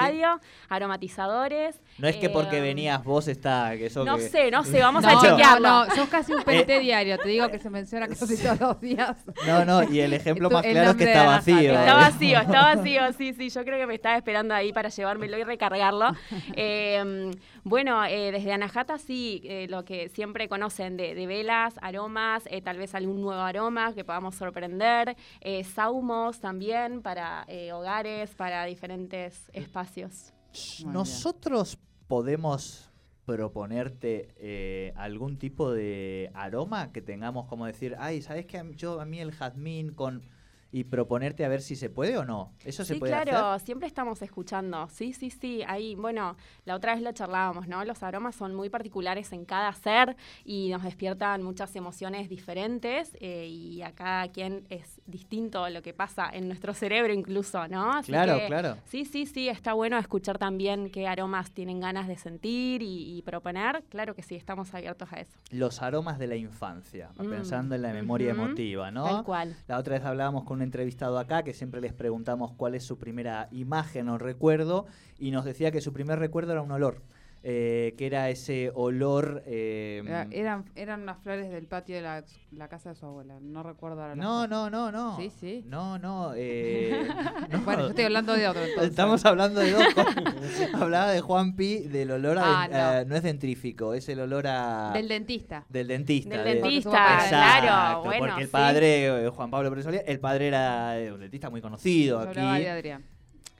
Aromatizadores. 0.69 1.79
No 1.97 2.07
es 2.07 2.15
que 2.17 2.29
porque 2.29 2.57
eh, 2.57 2.61
venías 2.61 3.03
vos 3.03 3.27
está 3.27 3.71
que 3.77 3.87
eso 3.87 4.03
No 4.05 4.17
que- 4.17 4.29
sé, 4.29 4.51
no 4.51 4.63
sé, 4.63 4.79
vamos 4.81 5.03
no, 5.03 5.09
a 5.09 5.13
no, 5.13 5.21
chequearlo. 5.21 5.85
no, 5.85 5.95
sos 5.95 6.09
casi 6.09 6.33
un 6.33 6.43
PNT 6.45 6.79
diario, 6.79 7.17
te 7.17 7.29
digo 7.29 7.49
que 7.49 7.59
se 7.59 7.69
menciona 7.69 8.07
casi 8.07 8.37
todos 8.41 8.59
los 8.59 8.81
días. 8.81 9.17
No, 9.47 9.65
no, 9.65 9.83
y 9.83 9.99
el 9.99 10.13
ejemplo 10.13 10.49
más 10.49 10.65
el 10.65 10.73
claro 10.73 10.91
es 10.91 10.95
que 10.97 11.03
está 11.05 11.25
vacío. 11.25 11.55
Jata. 11.55 11.67
¿eh? 11.67 11.79
Está 11.79 11.93
vacío, 11.95 12.39
está 12.39 12.61
vacío, 12.75 13.13
sí, 13.13 13.33
sí, 13.33 13.49
yo 13.49 13.63
creo 13.63 13.77
que 13.79 13.87
me 13.87 13.95
estaba 13.95 14.17
esperando 14.17 14.53
ahí 14.53 14.71
para 14.73 14.89
llevármelo 14.89 15.37
y 15.37 15.43
recargarlo. 15.43 16.11
Eh, 16.55 17.31
bueno, 17.63 18.03
eh, 18.05 18.31
desde 18.31 18.53
Anahata 18.53 18.97
sí, 18.97 19.41
eh, 19.45 19.67
lo 19.69 19.85
que 19.85 20.09
siempre 20.09 20.47
conocen 20.49 20.97
de, 20.97 21.13
de 21.15 21.27
velas, 21.27 21.75
aromas, 21.81 22.43
eh, 22.47 22.61
tal 22.61 22.77
vez 22.77 22.95
algún 22.95 23.21
nuevo 23.21 23.41
aroma 23.41 23.93
que 23.93 24.03
podamos 24.03 24.35
sorprender, 24.35 25.15
eh, 25.41 25.63
saumos 25.63 26.39
también 26.39 27.01
para 27.01 27.45
eh, 27.47 27.71
hogares, 27.71 28.31
para 28.35 28.65
diferentes 28.65 29.49
espacios. 29.53 30.33
Bien. 30.79 30.93
Nosotros 30.93 31.77
podemos 32.07 32.89
proponerte 33.25 34.29
eh, 34.37 34.93
algún 34.95 35.37
tipo 35.37 35.71
de 35.71 36.31
aroma 36.33 36.91
que 36.91 37.01
tengamos 37.01 37.45
como 37.47 37.65
decir, 37.65 37.95
ay, 37.99 38.21
¿sabes 38.21 38.45
mí- 38.63 38.75
Yo 38.75 38.99
a 38.99 39.05
mí 39.05 39.19
el 39.19 39.31
jazmín 39.31 39.91
con... 39.93 40.23
y 40.71 40.85
proponerte 40.85 41.43
a 41.43 41.49
ver 41.49 41.61
si 41.61 41.75
se 41.75 41.89
puede 41.89 42.17
o 42.17 42.23
no. 42.25 42.53
¿Eso 42.63 42.85
se 42.85 42.93
sí, 42.93 42.99
puede 42.99 43.11
claro, 43.11 43.49
hacer? 43.51 43.65
siempre 43.65 43.87
estamos 43.87 44.21
escuchando. 44.21 44.87
Sí, 44.89 45.13
sí, 45.13 45.29
sí. 45.29 45.61
Ahí, 45.67 45.95
bueno, 45.95 46.37
la 46.65 46.75
otra 46.75 46.93
vez 46.93 47.03
lo 47.03 47.11
charlábamos, 47.11 47.67
¿no? 47.67 47.83
Los 47.83 48.03
aromas 48.03 48.35
son 48.35 48.55
muy 48.55 48.69
particulares 48.69 49.31
en 49.33 49.43
cada 49.45 49.73
ser 49.73 50.15
y 50.45 50.69
nos 50.69 50.83
despiertan 50.83 51.43
muchas 51.43 51.75
emociones 51.75 52.29
diferentes 52.29 53.15
eh, 53.19 53.47
y 53.47 53.81
a 53.81 53.91
cada 53.91 54.29
quien 54.29 54.65
es 54.69 55.01
distinto 55.05 55.67
lo 55.69 55.81
que 55.81 55.93
pasa 55.93 56.29
en 56.31 56.47
nuestro 56.47 56.73
cerebro 56.73 57.11
incluso, 57.13 57.67
¿no? 57.67 57.91
Así 57.93 58.11
Claro, 58.11 58.37
que, 58.37 58.47
claro. 58.47 58.77
Sí, 58.85 59.05
sí, 59.05 59.25
sí, 59.25 59.49
está 59.49 59.73
bueno 59.73 59.97
escuchar 59.97 60.37
también 60.37 60.89
qué 60.89 61.07
aromas 61.07 61.51
tienen 61.51 61.79
ganas 61.79 62.07
de 62.07 62.17
sentir 62.17 62.81
y, 62.81 63.17
y 63.17 63.21
proponer. 63.23 63.83
Claro 63.89 64.15
que 64.15 64.23
sí, 64.23 64.35
estamos 64.35 64.73
abiertos 64.73 65.11
a 65.11 65.19
eso. 65.19 65.31
Los 65.51 65.81
aromas 65.81 66.17
de 66.17 66.27
la 66.27 66.35
infancia, 66.35 67.09
Mm, 67.17 67.29
pensando 67.29 67.75
en 67.75 67.81
la 67.81 67.93
memoria 67.93 68.31
emotiva, 68.31 68.91
¿no? 68.91 69.03
Tal 69.03 69.23
cual. 69.23 69.55
La 69.67 69.77
otra 69.77 69.95
vez 69.97 70.05
hablábamos 70.05 70.43
con 70.43 70.60
entrevistado 70.61 71.17
acá 71.17 71.43
que 71.43 71.53
siempre 71.53 71.81
les 71.81 71.93
preguntamos 71.93 72.51
cuál 72.53 72.75
es 72.75 72.83
su 72.83 72.97
primera 72.97 73.47
imagen 73.51 74.09
o 74.09 74.17
recuerdo 74.17 74.85
y 75.19 75.31
nos 75.31 75.45
decía 75.45 75.71
que 75.71 75.81
su 75.81 75.93
primer 75.93 76.19
recuerdo 76.19 76.51
era 76.51 76.61
un 76.61 76.71
olor, 76.71 77.01
eh, 77.43 77.95
que 77.97 78.05
era 78.05 78.29
ese 78.29 78.71
olor... 78.75 79.41
eh, 79.47 80.03
Era- 80.05 80.27
eran, 80.31 80.65
eran 80.75 81.01
unas 81.01 81.17
flores 81.19 81.49
del 81.49 81.65
patio 81.65 81.95
de 81.95 82.01
la, 82.03 82.23
la 82.51 82.67
casa 82.67 82.89
de 82.89 82.95
su 82.95 83.05
abuela. 83.05 83.39
No 83.41 83.63
recuerdo 83.63 84.01
ahora. 84.01 84.15
no, 84.15 84.47
no, 84.47 84.69
no, 84.69 84.91
no. 84.91 85.17
Sí, 85.17 85.31
sí. 85.39 85.63
No, 85.65 85.97
no. 85.97 86.33
eh, 86.35 87.07
no. 87.49 87.59
Bueno, 87.61 87.83
yo 87.83 87.89
estoy 87.89 88.05
hablando 88.05 88.33
de 88.33 88.47
otro. 88.47 88.61
entonces. 88.61 88.89
Estamos 88.91 89.25
hablando 89.25 89.59
de 89.59 89.71
dos. 89.71 89.83
Hablaba 90.73 91.11
de 91.11 91.21
Juan 91.21 91.55
Pi 91.55 91.79
del 91.79 92.11
olor 92.11 92.37
a... 92.37 92.61
Ah, 92.63 93.01
eh, 93.01 93.05
no. 93.07 93.15
es 93.15 93.23
dentrífico, 93.23 93.93
es 93.93 94.07
el 94.09 94.19
olor 94.19 94.45
a... 94.47 94.91
Del 94.93 95.07
dentista. 95.07 95.65
del 95.69 95.87
dentista. 95.87 96.35
Del 96.35 96.43
de- 96.43 96.53
dentista, 96.61 96.89
Exacto, 97.23 97.65
claro. 97.67 98.03
Bueno, 98.03 98.25
porque 98.27 98.43
el 98.43 98.49
padre, 98.49 99.25
eh, 99.25 99.29
Juan 99.29 99.49
Pablo 99.49 99.69
Pérez 99.69 99.85
Solía, 99.85 100.01
el 100.01 100.19
padre 100.19 100.47
era 100.47 100.95
un 101.13 101.19
dentista 101.19 101.49
muy 101.49 101.61
conocido 101.61 102.23
Yo 102.23 102.29
aquí. 102.29 102.39
hablaba 102.39 102.59
de 102.59 102.69
Adrián. 102.69 103.05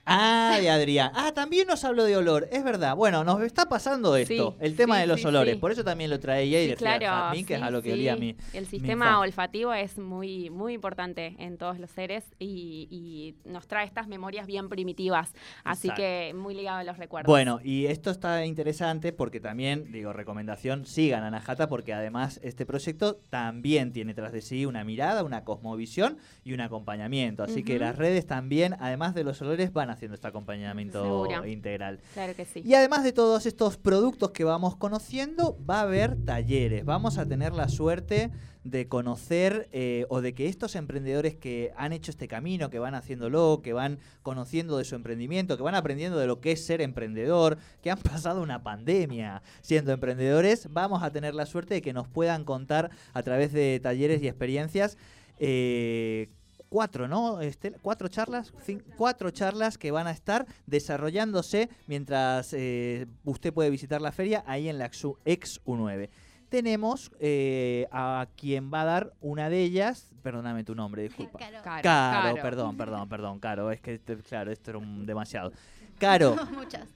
Ah, 0.04 0.58
de 0.60 0.70
Adrián. 0.70 1.12
Ah, 1.14 1.32
también 1.32 1.66
nos 1.66 1.84
habló 1.84 2.04
de 2.04 2.16
olor, 2.16 2.48
es 2.50 2.64
verdad. 2.64 2.96
Bueno, 2.96 3.24
nos 3.24 3.40
está 3.42 3.68
pasando 3.68 4.16
esto, 4.16 4.56
Sí, 4.58 4.64
el 4.64 4.76
tema 4.76 4.96
sí, 4.96 5.00
de 5.02 5.06
los 5.06 5.20
sí, 5.20 5.26
olores. 5.26 5.56
Por 5.56 5.70
eso 5.72 5.84
también 5.84 6.10
lo 6.10 6.18
traía 6.18 6.64
y 6.64 6.74
claro, 6.74 7.06
jazmín, 7.06 7.46
que 7.46 7.54
es 7.54 7.62
a 7.62 7.70
lo 7.70 7.82
que 7.82 7.92
olía 7.92 8.16
mi. 8.16 8.36
El 8.52 8.62
mi 8.62 8.66
sistema 8.66 9.20
olfativo 9.20 9.72
es 9.72 9.98
muy, 9.98 10.50
muy 10.50 10.74
importante 10.74 11.36
en 11.38 11.56
todos 11.58 11.78
los 11.78 11.90
seres 11.90 12.24
y, 12.38 12.88
y 12.90 13.48
nos 13.48 13.66
trae 13.66 13.86
estas 13.86 14.08
memorias 14.08 14.46
bien 14.46 14.68
primitivas. 14.68 15.34
Así 15.64 15.88
Exacto. 15.88 16.02
que 16.02 16.34
muy 16.34 16.54
ligado 16.54 16.78
a 16.78 16.84
los 16.84 16.98
recuerdos. 16.98 17.28
Bueno, 17.28 17.60
y 17.62 17.86
esto 17.86 18.10
está 18.10 18.44
interesante 18.44 19.12
porque 19.12 19.40
también, 19.40 19.92
digo, 19.92 20.12
recomendación, 20.12 20.86
sigan 20.86 21.22
a 21.22 21.30
Najata 21.30 21.68
porque 21.68 21.92
además 21.92 22.40
este 22.42 22.66
proyecto 22.66 23.20
también 23.30 23.92
tiene 23.92 24.14
tras 24.14 24.32
de 24.32 24.40
sí 24.40 24.66
una 24.66 24.84
mirada, 24.84 25.22
una 25.22 25.44
cosmovisión 25.44 26.18
y 26.44 26.52
un 26.54 26.60
acompañamiento. 26.60 27.42
Así 27.44 27.62
que 27.62 27.78
las 27.78 27.96
redes 27.96 28.26
también, 28.26 28.76
además 28.80 29.14
de 29.14 29.24
los 29.24 29.40
olores, 29.42 29.72
van 29.72 29.91
haciendo 29.92 30.14
este 30.16 30.26
acompañamiento 30.26 31.02
Seguro. 31.02 31.46
integral. 31.46 32.00
Claro 32.14 32.34
que 32.34 32.44
sí. 32.44 32.62
Y 32.64 32.74
además 32.74 33.04
de 33.04 33.12
todos 33.12 33.46
estos 33.46 33.76
productos 33.76 34.30
que 34.32 34.44
vamos 34.44 34.76
conociendo, 34.76 35.56
va 35.68 35.78
a 35.80 35.82
haber 35.82 36.16
talleres. 36.24 36.84
Vamos 36.84 37.18
a 37.18 37.26
tener 37.26 37.52
la 37.52 37.68
suerte 37.68 38.30
de 38.64 38.86
conocer 38.86 39.68
eh, 39.72 40.06
o 40.08 40.20
de 40.20 40.34
que 40.34 40.46
estos 40.46 40.76
emprendedores 40.76 41.34
que 41.34 41.72
han 41.76 41.92
hecho 41.92 42.10
este 42.12 42.28
camino, 42.28 42.70
que 42.70 42.78
van 42.78 42.94
haciéndolo, 42.94 43.60
que 43.62 43.72
van 43.72 43.98
conociendo 44.22 44.78
de 44.78 44.84
su 44.84 44.94
emprendimiento, 44.94 45.56
que 45.56 45.62
van 45.64 45.74
aprendiendo 45.74 46.18
de 46.18 46.26
lo 46.26 46.40
que 46.40 46.52
es 46.52 46.64
ser 46.64 46.80
emprendedor, 46.80 47.58
que 47.82 47.90
han 47.90 47.98
pasado 47.98 48.42
una 48.42 48.62
pandemia 48.62 49.42
siendo 49.62 49.92
emprendedores, 49.92 50.68
vamos 50.70 51.02
a 51.02 51.10
tener 51.10 51.34
la 51.34 51.46
suerte 51.46 51.74
de 51.74 51.82
que 51.82 51.92
nos 51.92 52.08
puedan 52.08 52.44
contar 52.44 52.90
a 53.14 53.22
través 53.22 53.52
de 53.52 53.80
talleres 53.82 54.22
y 54.22 54.28
experiencias. 54.28 54.96
eh, 55.38 56.28
cuatro, 56.72 57.06
¿no? 57.06 57.40
Estel? 57.42 57.76
cuatro 57.82 58.08
charlas, 58.08 58.52
cin- 58.66 58.82
cuatro 58.96 59.30
charlas 59.30 59.76
que 59.76 59.90
van 59.90 60.06
a 60.06 60.10
estar 60.10 60.46
desarrollándose 60.66 61.68
mientras 61.86 62.52
eh, 62.54 63.06
usted 63.24 63.52
puede 63.52 63.68
visitar 63.70 64.00
la 64.00 64.10
feria 64.10 64.42
ahí 64.46 64.68
en 64.70 64.78
la 64.78 64.86
ex 64.86 65.04
U9. 65.64 66.08
Tenemos 66.48 67.10
eh, 67.20 67.86
a 67.92 68.26
quien 68.36 68.72
va 68.72 68.82
a 68.82 68.84
dar 68.84 69.12
una 69.20 69.48
de 69.48 69.62
ellas, 69.62 70.10
perdóname 70.22 70.64
tu 70.64 70.74
nombre, 70.74 71.02
disculpa. 71.02 71.38
Caro, 71.62 71.82
Caro. 71.82 72.34
perdón, 72.42 72.76
perdón, 72.76 73.08
perdón, 73.08 73.38
Caro, 73.38 73.70
es 73.70 73.80
que 73.80 73.94
este- 73.94 74.16
claro, 74.18 74.50
esto 74.50 74.70
era 74.70 74.78
un 74.78 75.06
demasiado. 75.06 75.52
Caro, 76.02 76.34
Muchas. 76.52 76.88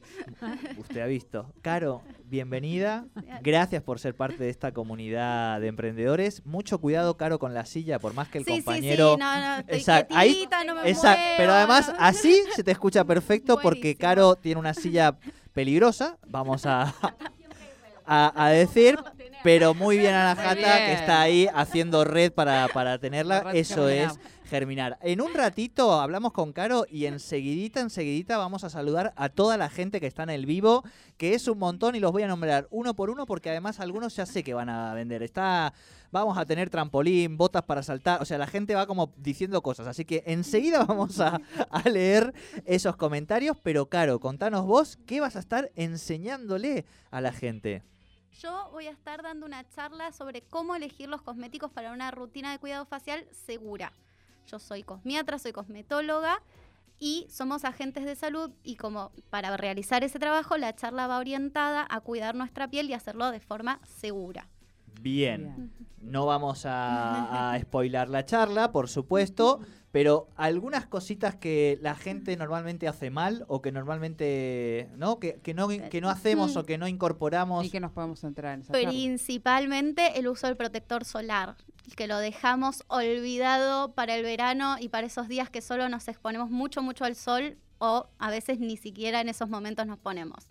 usted 0.78 1.00
ha 1.00 1.06
visto. 1.06 1.52
Caro, 1.62 2.02
bienvenida. 2.24 3.04
Gracias 3.40 3.80
por 3.80 4.00
ser 4.00 4.16
parte 4.16 4.42
de 4.42 4.50
esta 4.50 4.72
comunidad 4.72 5.60
de 5.60 5.68
emprendedores. 5.68 6.44
Mucho 6.44 6.80
cuidado, 6.80 7.16
Caro, 7.16 7.38
con 7.38 7.54
la 7.54 7.66
silla, 7.66 8.00
por 8.00 8.14
más 8.14 8.28
que 8.28 8.38
el 8.38 8.44
sí, 8.44 8.50
compañero. 8.50 9.10
sí, 9.10 9.14
sí, 9.14 9.20
no, 9.20 9.40
no, 9.40 9.58
estoy 9.68 9.94
ahí- 10.10 10.48
no 10.66 10.74
me 10.74 10.82
muevo, 10.92 11.00
pero 11.36 11.52
además 11.52 11.92
así 12.00 12.36
se 12.56 12.64
te 12.64 12.72
escucha 12.72 13.04
perfecto 13.04 13.60
porque 13.62 13.78
Buenísimo. 13.80 14.00
Caro 14.00 14.34
tiene 14.34 14.58
una 14.58 14.74
silla 14.74 15.16
peligrosa, 15.52 16.18
vamos 16.26 16.66
a, 16.66 16.92
a, 18.04 18.44
a 18.44 18.48
decir, 18.50 18.98
pero 19.42 19.74
muy 19.74 19.98
bien 19.98 20.14
a 20.14 20.24
la 20.24 20.34
Muy 20.34 20.44
jata 20.44 20.78
que 20.78 20.92
está 20.92 21.20
ahí 21.20 21.48
haciendo 21.54 22.04
red 22.04 22.32
para, 22.32 22.68
para 22.68 22.98
tenerla. 22.98 23.52
Eso 23.52 23.88
es 23.88 24.18
germinar. 24.48 24.96
germinar. 24.96 24.98
En 25.02 25.20
un 25.20 25.34
ratito 25.34 26.00
hablamos 26.00 26.32
con 26.32 26.52
Caro 26.52 26.86
y 26.88 27.06
enseguidita, 27.06 27.80
enseguidita 27.80 28.38
vamos 28.38 28.64
a 28.64 28.70
saludar 28.70 29.12
a 29.16 29.28
toda 29.28 29.56
la 29.56 29.68
gente 29.68 30.00
que 30.00 30.06
está 30.06 30.22
en 30.22 30.30
el 30.30 30.46
vivo, 30.46 30.84
que 31.16 31.34
es 31.34 31.48
un 31.48 31.58
montón 31.58 31.94
y 31.94 32.00
los 32.00 32.12
voy 32.12 32.22
a 32.22 32.28
nombrar 32.28 32.66
uno 32.70 32.94
por 32.94 33.10
uno 33.10 33.26
porque 33.26 33.50
además 33.50 33.80
algunos 33.80 34.16
ya 34.16 34.26
sé 34.26 34.42
que 34.42 34.54
van 34.54 34.68
a 34.68 34.94
vender. 34.94 35.22
Está, 35.22 35.72
vamos 36.10 36.38
a 36.38 36.46
tener 36.46 36.70
trampolín, 36.70 37.36
botas 37.36 37.62
para 37.62 37.82
saltar, 37.82 38.22
o 38.22 38.24
sea, 38.24 38.38
la 38.38 38.46
gente 38.46 38.74
va 38.74 38.86
como 38.86 39.12
diciendo 39.16 39.62
cosas, 39.62 39.86
así 39.86 40.04
que 40.04 40.22
enseguida 40.26 40.84
vamos 40.88 41.20
a, 41.20 41.40
a 41.70 41.88
leer 41.88 42.34
esos 42.64 42.96
comentarios, 42.96 43.56
pero 43.62 43.86
Caro, 43.86 44.20
contanos 44.20 44.66
vos, 44.66 44.98
¿qué 45.06 45.20
vas 45.20 45.36
a 45.36 45.40
estar 45.40 45.70
enseñándole 45.76 46.84
a 47.10 47.20
la 47.20 47.32
gente? 47.32 47.82
Yo 48.42 48.68
voy 48.70 48.86
a 48.86 48.90
estar 48.90 49.22
dando 49.22 49.46
una 49.46 49.66
charla 49.70 50.12
sobre 50.12 50.42
cómo 50.42 50.74
elegir 50.74 51.08
los 51.08 51.22
cosméticos 51.22 51.70
para 51.70 51.92
una 51.92 52.10
rutina 52.10 52.52
de 52.52 52.58
cuidado 52.58 52.84
facial 52.84 53.26
segura. 53.32 53.92
Yo 54.46 54.58
soy 54.58 54.82
cosmiatra, 54.82 55.38
soy 55.38 55.52
cosmetóloga 55.52 56.42
y 56.98 57.26
somos 57.30 57.64
agentes 57.64 58.04
de 58.04 58.14
salud 58.14 58.50
y 58.62 58.76
como 58.76 59.10
para 59.30 59.56
realizar 59.56 60.04
ese 60.04 60.18
trabajo 60.18 60.58
la 60.58 60.74
charla 60.74 61.06
va 61.06 61.18
orientada 61.18 61.86
a 61.88 62.00
cuidar 62.00 62.34
nuestra 62.34 62.68
piel 62.68 62.90
y 62.90 62.94
hacerlo 62.94 63.30
de 63.30 63.40
forma 63.40 63.80
segura. 63.84 64.48
Bien. 65.00 65.72
No 66.00 66.26
vamos 66.26 66.66
a, 66.66 67.52
a 67.52 67.58
spoilar 67.60 68.08
la 68.08 68.24
charla, 68.24 68.70
por 68.70 68.88
supuesto, 68.88 69.60
pero 69.96 70.28
algunas 70.36 70.86
cositas 70.86 71.36
que 71.36 71.78
la 71.80 71.94
gente 71.94 72.36
normalmente 72.36 72.86
hace 72.86 73.08
mal 73.08 73.46
o 73.48 73.62
que 73.62 73.72
normalmente 73.72 74.90
no 74.94 75.18
que, 75.18 75.40
que 75.40 75.54
no 75.54 75.68
que 75.68 76.00
no 76.02 76.10
hacemos 76.10 76.54
o 76.56 76.66
que 76.66 76.76
no 76.76 76.86
incorporamos. 76.86 77.64
Y 77.64 77.70
que 77.70 77.80
nos 77.80 77.92
podemos 77.92 78.22
entrar 78.22 78.52
en 78.52 78.60
esa 78.60 78.74
charla. 78.74 78.90
Principalmente 78.90 80.18
el 80.18 80.28
uso 80.28 80.48
del 80.48 80.56
protector 80.58 81.06
solar, 81.06 81.56
que 81.96 82.06
lo 82.08 82.18
dejamos 82.18 82.84
olvidado 82.88 83.94
para 83.94 84.16
el 84.16 84.22
verano 84.22 84.76
y 84.78 84.90
para 84.90 85.06
esos 85.06 85.28
días 85.28 85.48
que 85.48 85.62
solo 85.62 85.88
nos 85.88 86.08
exponemos 86.08 86.50
mucho, 86.50 86.82
mucho 86.82 87.06
al 87.06 87.16
sol 87.16 87.56
o 87.78 88.06
a 88.18 88.30
veces 88.30 88.60
ni 88.60 88.76
siquiera 88.76 89.22
en 89.22 89.30
esos 89.30 89.48
momentos 89.48 89.86
nos 89.86 89.98
ponemos. 89.98 90.50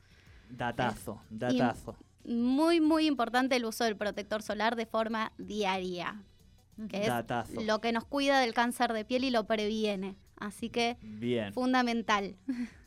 Datazo, 0.49 1.21
datazo. 1.29 1.95
Muy, 2.27 2.81
muy 2.81 3.05
importante 3.05 3.55
el 3.55 3.65
uso 3.65 3.83
del 3.83 3.95
protector 3.95 4.41
solar 4.41 4.75
de 4.75 4.85
forma 4.85 5.31
diaria, 5.37 6.21
que 6.89 7.01
es 7.01 7.07
Datazo. 7.07 7.61
lo 7.61 7.79
que 7.81 7.91
nos 7.91 8.05
cuida 8.05 8.39
del 8.39 8.53
cáncer 8.53 8.93
de 8.93 9.05
piel 9.05 9.23
y 9.23 9.29
lo 9.29 9.45
previene. 9.45 10.15
Así 10.37 10.69
que 10.69 10.97
Bien. 11.01 11.53
fundamental. 11.53 12.35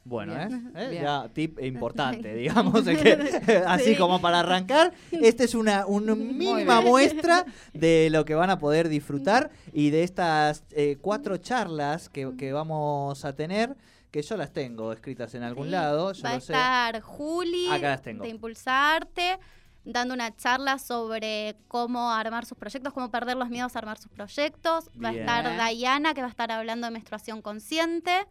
Bueno, 0.04 0.34
Bien. 0.34 0.72
¿eh? 0.74 0.84
¿Eh? 0.84 0.88
Bien. 0.90 1.02
ya 1.02 1.28
tip 1.32 1.58
importante, 1.62 2.34
digamos, 2.34 2.82
que, 2.84 3.62
así 3.66 3.92
Sí. 3.94 3.96
como 3.96 4.20
para 4.20 4.40
arrancar, 4.40 4.92
esta 5.12 5.44
es 5.44 5.54
una, 5.54 5.86
una 5.86 6.14
mínima 6.14 6.80
muestra 6.82 7.46
de 7.72 8.08
lo 8.10 8.24
que 8.26 8.34
van 8.34 8.50
a 8.50 8.58
poder 8.58 8.88
disfrutar 8.90 9.50
y 9.72 9.90
de 9.90 10.02
estas 10.02 10.62
eh, 10.72 10.98
cuatro 11.00 11.36
charlas 11.38 12.08
que, 12.10 12.34
que 12.36 12.52
vamos 12.52 13.24
a 13.24 13.34
tener, 13.34 13.76
que 14.10 14.22
yo 14.22 14.36
las 14.36 14.52
tengo 14.52 14.92
escritas 14.92 15.34
en 15.34 15.42
algún 15.42 15.66
Sí, 15.66 15.70
lado, 15.72 16.12
yo 16.12 16.22
Va 16.22 16.30
a 16.30 16.34
lo 16.34 16.40
sé. 16.40 16.52
estar 16.52 17.00
Juli 17.00 17.68
Acá 17.70 17.90
las 17.90 18.02
tengo. 18.02 18.24
de 18.24 18.30
Impulsarte 18.30 19.38
dando 19.84 20.12
una 20.12 20.36
charla 20.36 20.78
sobre 20.78 21.56
cómo 21.66 22.10
armar 22.10 22.44
sus 22.44 22.58
proyectos, 22.58 22.92
cómo 22.92 23.10
perder 23.10 23.38
los 23.38 23.48
miedos 23.48 23.74
a 23.74 23.78
armar 23.78 23.96
sus 23.96 24.10
proyectos. 24.12 24.90
Va 25.02 25.08
a 25.10 25.12
estar 25.12 25.44
Dayana, 25.56 26.12
que 26.12 26.20
va 26.20 26.26
a 26.26 26.30
estar 26.30 26.52
hablando 26.52 26.86
de 26.86 26.90
menstruación 26.90 27.40
consciente. 27.40 28.26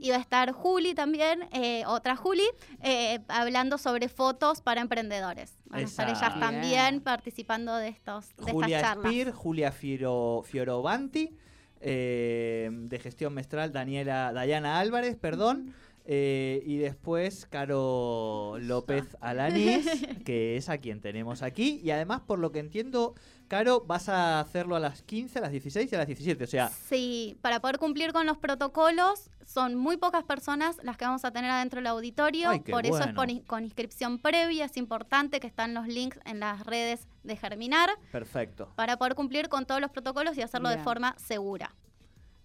Y 0.00 0.08
va 0.10 0.16
a 0.16 0.20
estar 0.20 0.52
Juli 0.52 0.94
también, 0.94 1.46
eh, 1.52 1.82
otra 1.86 2.16
Juli, 2.16 2.46
eh, 2.80 3.20
hablando 3.28 3.76
sobre 3.76 4.08
fotos 4.08 4.62
para 4.62 4.80
emprendedores. 4.80 5.58
Van 5.66 5.80
a 5.80 5.82
estar 5.82 6.08
ellas 6.08 6.40
también 6.40 7.02
participando 7.02 7.76
de, 7.76 7.88
estos, 7.88 8.34
de 8.38 8.52
Julia 8.52 8.76
estas 8.78 8.90
charlas. 8.94 9.12
Spir, 9.12 9.32
Julia 9.32 9.72
Fioro, 9.72 10.42
Fiorovanti, 10.46 11.36
eh, 11.84 12.70
de 12.72 12.98
gestión 12.98 13.34
mestral, 13.34 13.72
Daniela, 13.72 14.32
Dayana 14.32 14.78
Álvarez, 14.80 15.16
perdón. 15.16 15.74
Eh, 16.06 16.62
y 16.66 16.76
después 16.76 17.46
Caro 17.46 18.56
López 18.60 19.16
Alanís, 19.20 19.86
que 20.24 20.56
es 20.56 20.68
a 20.68 20.78
quien 20.78 21.00
tenemos 21.00 21.42
aquí. 21.42 21.80
Y 21.82 21.90
además, 21.92 22.20
por 22.20 22.38
lo 22.38 22.52
que 22.52 22.58
entiendo, 22.58 23.14
Caro, 23.48 23.84
vas 23.86 24.10
a 24.10 24.40
hacerlo 24.40 24.76
a 24.76 24.80
las 24.80 25.02
15, 25.02 25.38
a 25.38 25.42
las 25.42 25.50
16 25.50 25.90
y 25.90 25.94
a 25.94 25.98
las 25.98 26.06
17. 26.06 26.44
O 26.44 26.46
sea, 26.46 26.68
Sí, 26.68 27.38
para 27.40 27.60
poder 27.60 27.78
cumplir 27.78 28.12
con 28.12 28.26
los 28.26 28.36
protocolos, 28.36 29.30
son 29.46 29.76
muy 29.76 29.96
pocas 29.96 30.24
personas 30.24 30.76
las 30.82 30.98
que 30.98 31.06
vamos 31.06 31.24
a 31.24 31.30
tener 31.30 31.50
adentro 31.50 31.78
del 31.78 31.86
auditorio. 31.86 32.50
Ay, 32.50 32.60
por 32.60 32.84
eso 32.84 33.00
es 33.00 33.14
por 33.14 33.28
con 33.46 33.64
inscripción 33.64 34.18
previa. 34.18 34.66
Es 34.66 34.76
importante 34.76 35.40
que 35.40 35.46
están 35.46 35.72
los 35.72 35.86
links 35.86 36.18
en 36.26 36.40
las 36.40 36.66
redes 36.66 37.08
de 37.22 37.36
Germinar 37.36 37.90
perfecto. 38.12 38.72
para 38.76 38.98
poder 38.98 39.14
cumplir 39.14 39.48
con 39.48 39.64
todos 39.64 39.80
los 39.80 39.90
protocolos 39.90 40.36
y 40.36 40.42
hacerlo 40.42 40.68
de 40.68 40.78
forma 40.78 41.14
segura. 41.18 41.74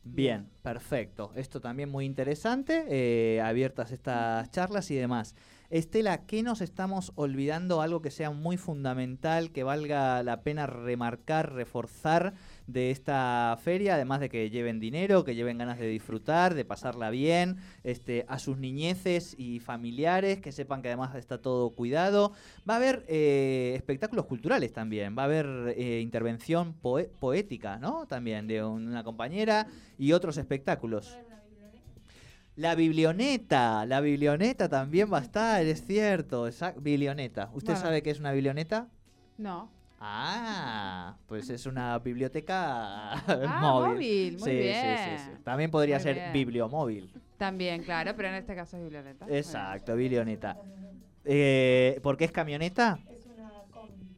Bien, 0.03 0.49
perfecto. 0.63 1.31
Esto 1.35 1.59
también 1.61 1.89
muy 1.89 2.05
interesante. 2.05 2.85
eh, 2.89 3.41
abiertas 3.41 3.91
estas 3.91 4.49
charlas 4.51 4.89
y 4.91 4.95
demás. 4.95 5.35
Estela, 5.69 6.25
¿qué 6.25 6.41
nos 6.41 6.61
estamos 6.61 7.11
olvidando? 7.15 7.81
Algo 7.81 8.01
que 8.01 8.09
sea 8.09 8.31
muy 8.31 8.57
fundamental, 8.57 9.51
que 9.51 9.63
valga 9.63 10.23
la 10.23 10.41
pena 10.41 10.65
remarcar, 10.65 11.53
reforzar 11.53 12.33
de 12.71 12.91
esta 12.91 13.57
feria, 13.63 13.95
además 13.95 14.19
de 14.19 14.29
que 14.29 14.49
lleven 14.49 14.79
dinero, 14.79 15.23
que 15.23 15.35
lleven 15.35 15.57
ganas 15.57 15.79
de 15.79 15.87
disfrutar, 15.87 16.53
de 16.53 16.65
pasarla 16.65 17.09
bien, 17.09 17.57
este, 17.83 18.25
a 18.27 18.37
sus 18.39 18.57
niñeces 18.57 19.35
y 19.37 19.59
familiares, 19.59 20.39
que 20.39 20.51
sepan 20.51 20.81
que 20.81 20.89
además 20.89 21.15
está 21.15 21.41
todo 21.41 21.71
cuidado. 21.71 22.33
Va 22.69 22.75
a 22.75 22.77
haber 22.77 23.05
eh, 23.07 23.73
espectáculos 23.75 24.25
culturales 24.25 24.71
también, 24.73 25.15
va 25.17 25.23
a 25.23 25.25
haber 25.25 25.73
eh, 25.77 25.99
intervención 26.01 26.73
poe- 26.81 27.09
poética, 27.19 27.77
¿no? 27.77 28.05
También 28.05 28.47
de 28.47 28.63
una 28.63 29.03
compañera 29.03 29.67
y 29.97 30.11
otros 30.13 30.37
espectáculos. 30.37 31.17
La 32.55 32.75
biblioneta, 32.75 33.85
la 33.85 34.01
biblioneta 34.01 34.67
también 34.67 35.11
va 35.11 35.19
a 35.19 35.21
estar, 35.21 35.65
es 35.65 35.85
cierto. 35.85 36.45
esa- 36.47 36.73
biblioneta. 36.73 37.49
¿Usted 37.53 37.73
Bueno. 37.73 37.79
sabe 37.81 38.03
qué 38.03 38.09
es 38.09 38.19
una 38.19 38.33
biblioneta? 38.33 38.89
No. 39.37 39.71
Ah, 40.01 41.15
pues 41.27 41.49
es 41.49 41.65
una 41.65 41.99
biblioteca 41.99 43.13
Ah, 43.13 43.59
móvil. 43.61 43.93
móvil, 43.93 44.37
muy 44.39 44.49
Sí, 44.49 44.73
sí, 44.73 44.95
sí, 45.03 45.17
sí. 45.17 45.43
También 45.43 45.69
podría 45.69 45.97
Muy 45.97 46.03
ser 46.03 46.15
bien. 46.15 46.33
bibliomóvil. 46.33 47.11
También, 47.37 47.83
claro, 47.83 48.13
pero 48.15 48.29
en 48.29 48.35
este 48.35 48.55
caso 48.55 48.77
es 48.77 48.83
biblioneta. 48.83 49.25
Exacto, 49.29 49.95
biblioneta. 49.95 50.57
Eh, 51.25 51.99
¿Por 52.01 52.15
qué 52.17 52.25
es 52.25 52.31
camioneta? 52.31 52.99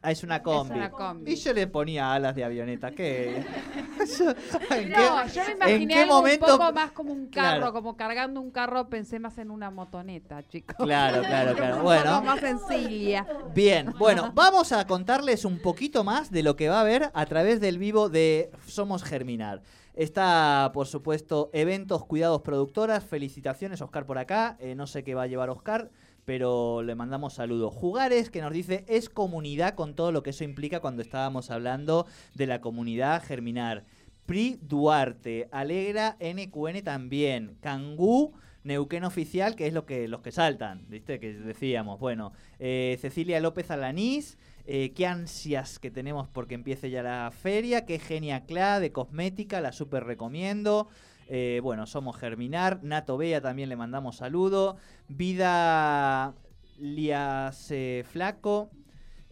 Ah, 0.03 0.09
es 0.11 0.23
una 0.23 0.41
combi. 0.41 0.75
una 0.75 0.89
combi. 0.89 1.31
Y 1.31 1.35
yo 1.35 1.53
le 1.53 1.67
ponía 1.67 2.11
alas 2.13 2.35
de 2.35 2.43
avioneta. 2.43 2.89
¿Qué? 2.91 3.43
Yo- 4.17 4.31
¿en 4.75 4.89
No, 4.89 4.95
qué- 5.25 5.29
yo 5.31 5.41
me 5.45 5.51
¿En 5.51 5.57
imaginé 5.83 6.01
algo 6.01 6.15
momento? 6.15 6.45
un 6.53 6.57
poco 6.57 6.73
más 6.73 6.91
como 6.91 7.13
un 7.13 7.27
carro, 7.27 7.57
Claro. 7.59 7.73
como 7.73 7.95
cargando 7.95 8.41
un 8.41 8.49
carro, 8.49 8.89
pensé 8.89 9.19
más 9.19 9.37
en 9.37 9.51
una 9.51 9.69
motoneta, 9.69 10.41
chicos. 10.47 10.75
Claro, 10.77 11.21
claro, 11.21 11.53
claro. 11.55 11.81
Bueno. 11.83 12.21
más 12.23 12.39
sencilla. 12.39 13.27
Bien, 13.53 13.93
bueno, 13.99 14.31
vamos 14.33 14.71
a 14.71 14.87
contarles 14.87 15.45
un 15.45 15.59
poquito 15.59 16.03
más 16.03 16.31
de 16.31 16.41
lo 16.41 16.55
que 16.55 16.67
va 16.69 16.77
a 16.77 16.81
haber 16.81 17.11
a 17.13 17.25
través 17.27 17.61
del 17.61 17.77
vivo 17.77 18.09
de 18.09 18.49
Somos 18.65 19.03
Germinar. 19.03 19.61
Está, 19.93 20.71
por 20.73 20.87
supuesto, 20.87 21.49
eventos, 21.53 22.05
cuidados, 22.05 22.41
productoras. 22.41 23.03
Felicitaciones, 23.03 23.81
Oscar, 23.81 24.05
por 24.05 24.17
acá. 24.17 24.55
Eh, 24.59 24.73
no 24.73 24.87
sé 24.87 25.03
qué 25.03 25.13
va 25.13 25.23
a 25.23 25.27
llevar 25.27 25.49
Oscar, 25.49 25.91
pero 26.25 26.83
le 26.83 26.95
mandamos 26.95 27.33
saludos. 27.33 27.73
Jugares, 27.73 28.29
que 28.29 28.41
nos 28.41 28.53
dice, 28.53 28.85
es 28.87 29.09
comunidad 29.09 29.75
con 29.75 29.95
todo 29.95 30.11
lo 30.11 30.23
que 30.23 30.31
eso 30.31 30.43
implica 30.43 30.79
cuando 30.79 31.01
estábamos 31.01 31.51
hablando 31.51 32.05
de 32.35 32.47
la 32.47 32.61
comunidad 32.61 33.23
Germinar. 33.23 33.85
Pri 34.25 34.59
Duarte, 34.61 35.49
Alegra 35.51 36.17
NQN 36.19 36.83
también, 36.83 37.57
Cangú, 37.59 38.33
Neuquén 38.63 39.03
Oficial, 39.03 39.55
que 39.55 39.67
es 39.67 39.73
lo 39.73 39.85
que 39.85 40.07
los 40.07 40.21
que 40.21 40.31
saltan, 40.31 40.85
¿viste? 40.87 41.19
Que 41.19 41.33
decíamos. 41.33 41.99
Bueno, 41.99 42.31
eh, 42.59 42.97
Cecilia 43.01 43.39
López 43.39 43.71
Alanís, 43.71 44.37
eh, 44.65 44.93
qué 44.93 45.07
ansias 45.07 45.79
que 45.79 45.89
tenemos 45.89 46.27
porque 46.27 46.55
empiece 46.55 46.89
ya 46.91 47.01
la 47.01 47.31
feria, 47.31 47.85
qué 47.85 47.97
genia 47.97 48.45
Cla 48.45 48.79
de 48.79 48.91
cosmética, 48.91 49.59
la 49.61 49.71
super 49.71 50.03
recomiendo. 50.03 50.87
Eh, 51.33 51.61
bueno, 51.63 51.85
somos 51.87 52.17
Germinar, 52.17 52.83
Nato 52.83 53.15
Bea 53.15 53.39
también 53.39 53.69
le 53.69 53.77
mandamos 53.77 54.17
saludo. 54.17 54.75
Vida 55.07 56.33
Lias 56.77 57.71
Flaco, 58.11 58.69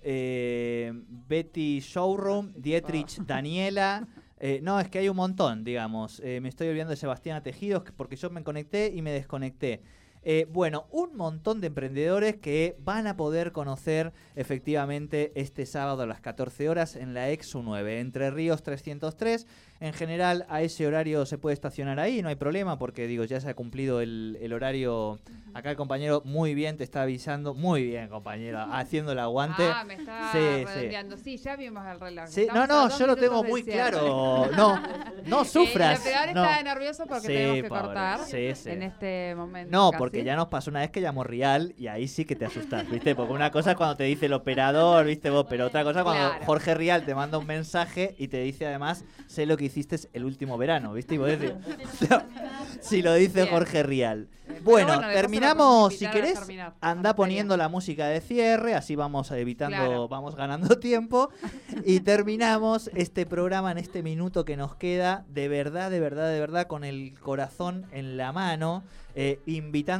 eh, 0.01 0.93
Betty 1.27 1.79
Showroom, 1.81 2.53
Dietrich 2.55 3.17
Daniela. 3.25 4.07
Eh, 4.39 4.61
no, 4.63 4.79
es 4.79 4.87
que 4.87 4.99
hay 4.99 5.09
un 5.09 5.17
montón, 5.17 5.65
digamos. 5.65 6.21
Eh, 6.23 6.39
me 6.39 6.47
estoy 6.47 6.69
olvidando 6.69 6.91
de 6.91 6.95
Sebastián 6.95 7.43
Tejidos 7.43 7.83
que- 7.83 7.91
porque 7.91 8.15
yo 8.15 8.29
me 8.29 8.41
conecté 8.45 8.93
y 8.95 9.01
me 9.01 9.11
desconecté. 9.11 9.81
Eh, 10.23 10.45
bueno, 10.51 10.85
un 10.91 11.15
montón 11.15 11.61
de 11.61 11.67
emprendedores 11.67 12.35
que 12.35 12.75
van 12.79 13.07
a 13.07 13.15
poder 13.15 13.51
conocer 13.53 14.11
efectivamente 14.35 15.31
este 15.35 15.65
sábado 15.65 16.03
a 16.03 16.05
las 16.07 16.19
14 16.19 16.67
horas 16.67 16.95
en 16.95 17.13
la 17.13 17.29
Exu 17.29 17.61
9, 17.63 17.99
Entre 17.99 18.29
Ríos 18.29 18.61
303. 18.63 19.47
En 19.81 19.93
general, 19.93 20.45
a 20.49 20.61
ese 20.61 20.85
horario 20.85 21.25
se 21.25 21.37
puede 21.37 21.53
estacionar 21.53 22.01
ahí, 22.01 22.21
no 22.21 22.27
hay 22.27 22.35
problema, 22.35 22.77
porque 22.77 23.07
digo, 23.07 23.23
ya 23.23 23.39
se 23.39 23.49
ha 23.49 23.53
cumplido 23.53 24.01
el, 24.01 24.37
el 24.41 24.51
horario. 24.51 25.19
Acá 25.53 25.71
el 25.71 25.77
compañero 25.77 26.21
muy 26.25 26.53
bien 26.53 26.75
te 26.75 26.83
está 26.83 27.03
avisando, 27.03 27.53
muy 27.53 27.85
bien, 27.85 28.09
compañero, 28.09 28.59
haciendo 28.73 29.13
el 29.13 29.19
aguante. 29.19 29.63
Ah, 29.63 29.85
me 29.85 29.93
está 29.93 30.31
Sí, 30.33 30.37
sí. 30.37 30.65
redondeando. 30.65 31.17
Sí, 31.17 31.37
ya 31.37 31.55
vimos 31.55 31.85
el 31.87 31.97
reloj. 31.97 32.25
Sí, 32.27 32.47
no, 32.53 32.67
no, 32.67 32.89
yo 32.97 33.07
lo 33.07 33.15
tengo 33.15 33.41
muy 33.43 33.63
claro. 33.63 34.49
No, 34.55 34.81
no 35.25 35.41
Eh, 35.43 35.45
sufras. 35.45 36.01
peor 36.01 36.35
no. 36.35 36.43
está 36.43 36.61
nervioso 36.63 37.05
porque 37.07 37.21
Sí, 37.27 37.27
tenemos 37.27 37.55
que 37.63 37.69
pobre. 37.69 37.81
cortar 37.83 38.19
en 38.33 38.83
este 38.83 39.33
momento. 39.35 39.71
No, 39.71 39.91
casi. 39.91 39.99
Porque 40.09 40.23
ya 40.23 40.35
nos 40.35 40.47
pasó 40.47 40.69
una 40.71 40.79
vez 40.81 40.89
que 40.91 41.01
llamó 41.01 41.23
Real 41.23 41.73
y 41.77 41.87
ahí 41.87 42.07
sí 42.07 42.25
que 42.25 42.35
te 42.35 42.45
asustas, 42.45 42.89
¿viste? 42.89 43.15
Porque 43.15 43.33
una 43.33 43.51
cosa 43.51 43.71
es 43.71 43.77
cuando 43.77 43.95
te 43.95 44.03
dice 44.05 44.25
el 44.27 44.33
operador, 44.33 45.05
¿viste 45.05 45.29
vos? 45.29 45.45
Pero 45.49 45.67
otra 45.67 45.83
cosa 45.83 45.99
es 45.99 46.03
cuando 46.03 46.29
Claro. 46.29 46.45
Jorge 46.45 46.73
Rial 46.75 47.05
te 47.05 47.15
manda 47.15 47.37
un 47.37 47.45
mensaje 47.47 48.15
y 48.17 48.27
te 48.27 48.41
dice 48.41 48.65
además, 48.67 49.05
sé 49.27 49.45
lo 49.45 49.55
que 49.57 49.65
hiciste 49.65 49.97
el 50.13 50.25
último 50.25 50.57
verano, 50.57 50.93
¿viste? 50.93 51.15
Y 51.15 51.17
vos 51.17 51.27
decís, 51.27 51.51
si 52.81 53.01
lo 53.01 53.13
dice 53.13 53.43
Bien. 53.43 53.49
Jorge. 53.53 53.79
Pero 54.49 54.63
Bueno, 54.63 54.99
terminamos, 54.99 55.95
si 55.95 56.07
querés, 56.07 56.33
terminar 56.33 56.73
anda 56.81 57.15
poniendo 57.15 57.55
la 57.55 57.69
música 57.69 58.07
de 58.07 58.19
cierre, 58.19 58.73
así 58.73 58.95
vamos 58.95 59.29
evitando, 59.31 59.77
Claro. 59.77 60.07
vamos 60.07 60.35
ganando 60.35 60.77
tiempo. 60.79 61.29
Y 61.85 61.99
terminamos 62.01 62.89
este 62.95 63.25
programa 63.25 63.71
en 63.71 63.77
este 63.77 64.03
minuto 64.03 64.45
que 64.45 64.57
nos 64.57 64.75
queda, 64.75 65.25
de 65.29 65.47
verdad, 65.47 65.91
de 65.91 65.99
verdad, 65.99 66.29
de 66.31 66.39
verdad, 66.39 66.67
con 66.67 66.83
el 66.83 67.13
corazón 67.19 67.85
en 67.91 68.17
la 68.17 68.31
mano, 68.31 68.83
eh, 69.15 69.39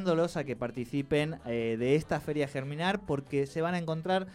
a 0.08 0.44
que 0.44 0.56
participen 0.56 1.40
eh, 1.46 1.76
de 1.78 1.96
esta 1.96 2.20
Feria 2.20 2.48
Germinar, 2.48 3.02
porque 3.02 3.46
se 3.48 3.62
van 3.62 3.74
a 3.76 3.78
encontrar 3.78 4.28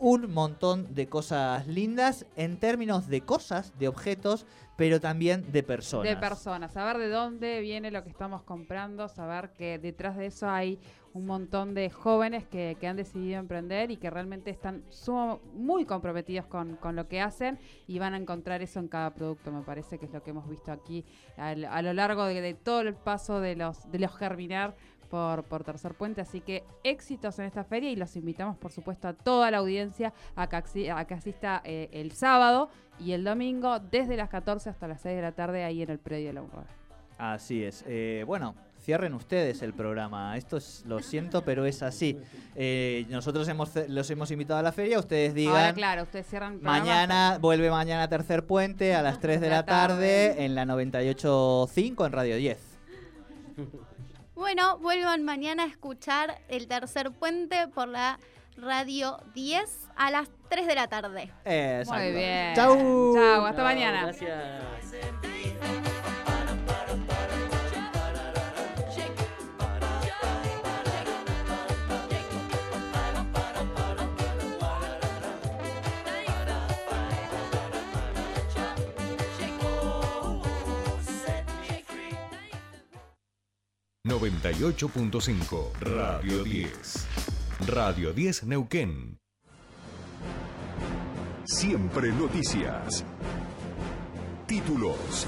un 0.00 0.32
montón 0.32 0.94
de 0.94 1.08
cosas 1.08 1.66
lindas 1.66 2.24
en 2.36 2.58
términos 2.58 3.08
de 3.08 3.22
cosas, 3.22 3.76
de 3.78 3.88
objetos, 3.88 4.46
pero 4.76 5.00
también 5.00 5.50
de 5.50 5.64
personas. 5.64 6.08
De 6.08 6.16
personas, 6.16 6.72
saber 6.72 6.98
de 6.98 7.08
dónde 7.08 7.60
viene 7.60 7.90
lo 7.90 8.04
que 8.04 8.10
estamos 8.10 8.42
comprando, 8.42 9.08
saber 9.08 9.50
que 9.50 9.78
detrás 9.80 10.16
de 10.16 10.26
eso 10.26 10.48
hay 10.48 10.78
un 11.14 11.26
montón 11.26 11.74
de 11.74 11.90
jóvenes 11.90 12.44
que, 12.46 12.76
que 12.78 12.86
han 12.86 12.96
decidido 12.96 13.40
emprender 13.40 13.90
y 13.90 13.96
que 13.96 14.08
realmente 14.08 14.50
están 14.50 14.84
sumo- 14.88 15.40
muy 15.54 15.84
comprometidos 15.84 16.46
con, 16.46 16.76
con 16.76 16.94
lo 16.94 17.08
que 17.08 17.20
hacen 17.20 17.58
y 17.88 17.98
van 17.98 18.14
a 18.14 18.18
encontrar 18.18 18.62
eso 18.62 18.78
en 18.78 18.86
cada 18.86 19.12
producto, 19.14 19.50
me 19.50 19.62
parece 19.62 19.98
que 19.98 20.04
es 20.06 20.12
lo 20.12 20.22
que 20.22 20.30
hemos 20.30 20.48
visto 20.48 20.70
aquí 20.70 21.04
a 21.36 21.56
lo 21.82 21.92
largo 21.92 22.24
de, 22.26 22.40
de 22.40 22.54
todo 22.54 22.82
el 22.82 22.94
paso 22.94 23.40
de 23.40 23.56
los, 23.56 23.90
de 23.90 23.98
los 23.98 24.14
Germinar 24.16 24.76
por, 25.10 25.44
por 25.44 25.64
Tercer 25.64 25.94
Puente, 25.94 26.20
así 26.20 26.40
que 26.40 26.64
éxitos 26.84 27.38
en 27.38 27.46
esta 27.46 27.64
feria 27.64 27.90
y 27.90 27.96
los 27.96 28.14
invitamos 28.16 28.56
por 28.56 28.70
supuesto 28.72 29.08
a 29.08 29.12
toda 29.12 29.50
la 29.50 29.58
audiencia 29.58 30.12
a 30.36 30.48
que, 30.48 30.56
axi- 30.56 30.94
a 30.94 31.04
que 31.06 31.14
asista 31.14 31.60
eh, 31.64 31.88
el 31.92 32.12
sábado 32.12 32.68
y 33.00 33.12
el 33.12 33.24
domingo 33.24 33.78
desde 33.80 34.16
las 34.16 34.28
14 34.28 34.70
hasta 34.70 34.86
las 34.88 35.00
6 35.00 35.16
de 35.16 35.22
la 35.22 35.32
tarde 35.32 35.64
ahí 35.64 35.82
en 35.82 35.90
el 35.90 35.98
predio 35.98 36.28
de 36.28 36.32
la 36.34 36.40
Aurora. 36.40 36.66
Así 37.16 37.64
es. 37.64 37.84
Eh, 37.88 38.22
bueno, 38.28 38.54
cierren 38.80 39.12
ustedes 39.12 39.62
el 39.62 39.72
programa. 39.74 40.36
Esto 40.36 40.56
es, 40.56 40.84
lo 40.86 41.00
siento, 41.00 41.42
pero 41.42 41.64
es 41.66 41.82
así. 41.82 42.16
Eh, 42.54 43.06
nosotros 43.08 43.48
hemos, 43.48 43.72
los 43.88 44.08
hemos 44.10 44.30
invitado 44.30 44.60
a 44.60 44.62
la 44.62 44.70
feria. 44.70 45.00
Ustedes 45.00 45.34
digan. 45.34 45.56
Ahora, 45.56 45.72
claro, 45.74 46.02
ustedes 46.04 46.28
cierran. 46.28 46.60
Mañana, 46.62 47.38
vuelve 47.40 47.70
mañana 47.70 48.08
Tercer 48.08 48.46
Puente 48.46 48.94
a 48.94 49.02
las 49.02 49.18
3 49.20 49.40
de 49.40 49.50
la 49.50 49.64
tarde 49.66 50.44
en 50.44 50.54
la 50.54 50.64
98.5 50.64 52.06
en 52.06 52.12
Radio 52.12 52.36
10. 52.36 52.58
Bueno, 54.38 54.78
vuelvan 54.78 55.24
mañana 55.24 55.64
a 55.64 55.66
escuchar 55.66 56.40
el 56.48 56.68
tercer 56.68 57.10
puente 57.10 57.66
por 57.66 57.88
la 57.88 58.20
radio 58.56 59.18
10 59.34 59.88
a 59.96 60.12
las 60.12 60.28
3 60.48 60.68
de 60.68 60.74
la 60.76 60.86
tarde. 60.86 61.32
Exacto. 61.44 62.04
Muy 62.04 62.12
bien. 62.12 62.54
Chau. 62.54 63.14
Chau, 63.16 63.44
hasta 63.44 63.64
mañana. 63.64 64.02
Gracias. 64.02 64.62
98.5 84.08 85.72
Radio 85.80 86.42
10. 86.42 87.06
Radio 87.66 88.14
10 88.14 88.44
Neuquén. 88.44 89.18
Siempre 91.44 92.10
noticias. 92.12 93.04
Títulos. 94.46 95.26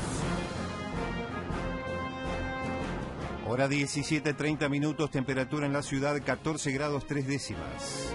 Hora 3.46 3.68
17, 3.68 4.32
30 4.32 4.70
minutos, 4.70 5.10
temperatura 5.10 5.66
en 5.66 5.74
la 5.74 5.82
ciudad 5.82 6.18
14 6.24 6.72
grados 6.72 7.06
3 7.06 7.26
décimas. 7.26 8.14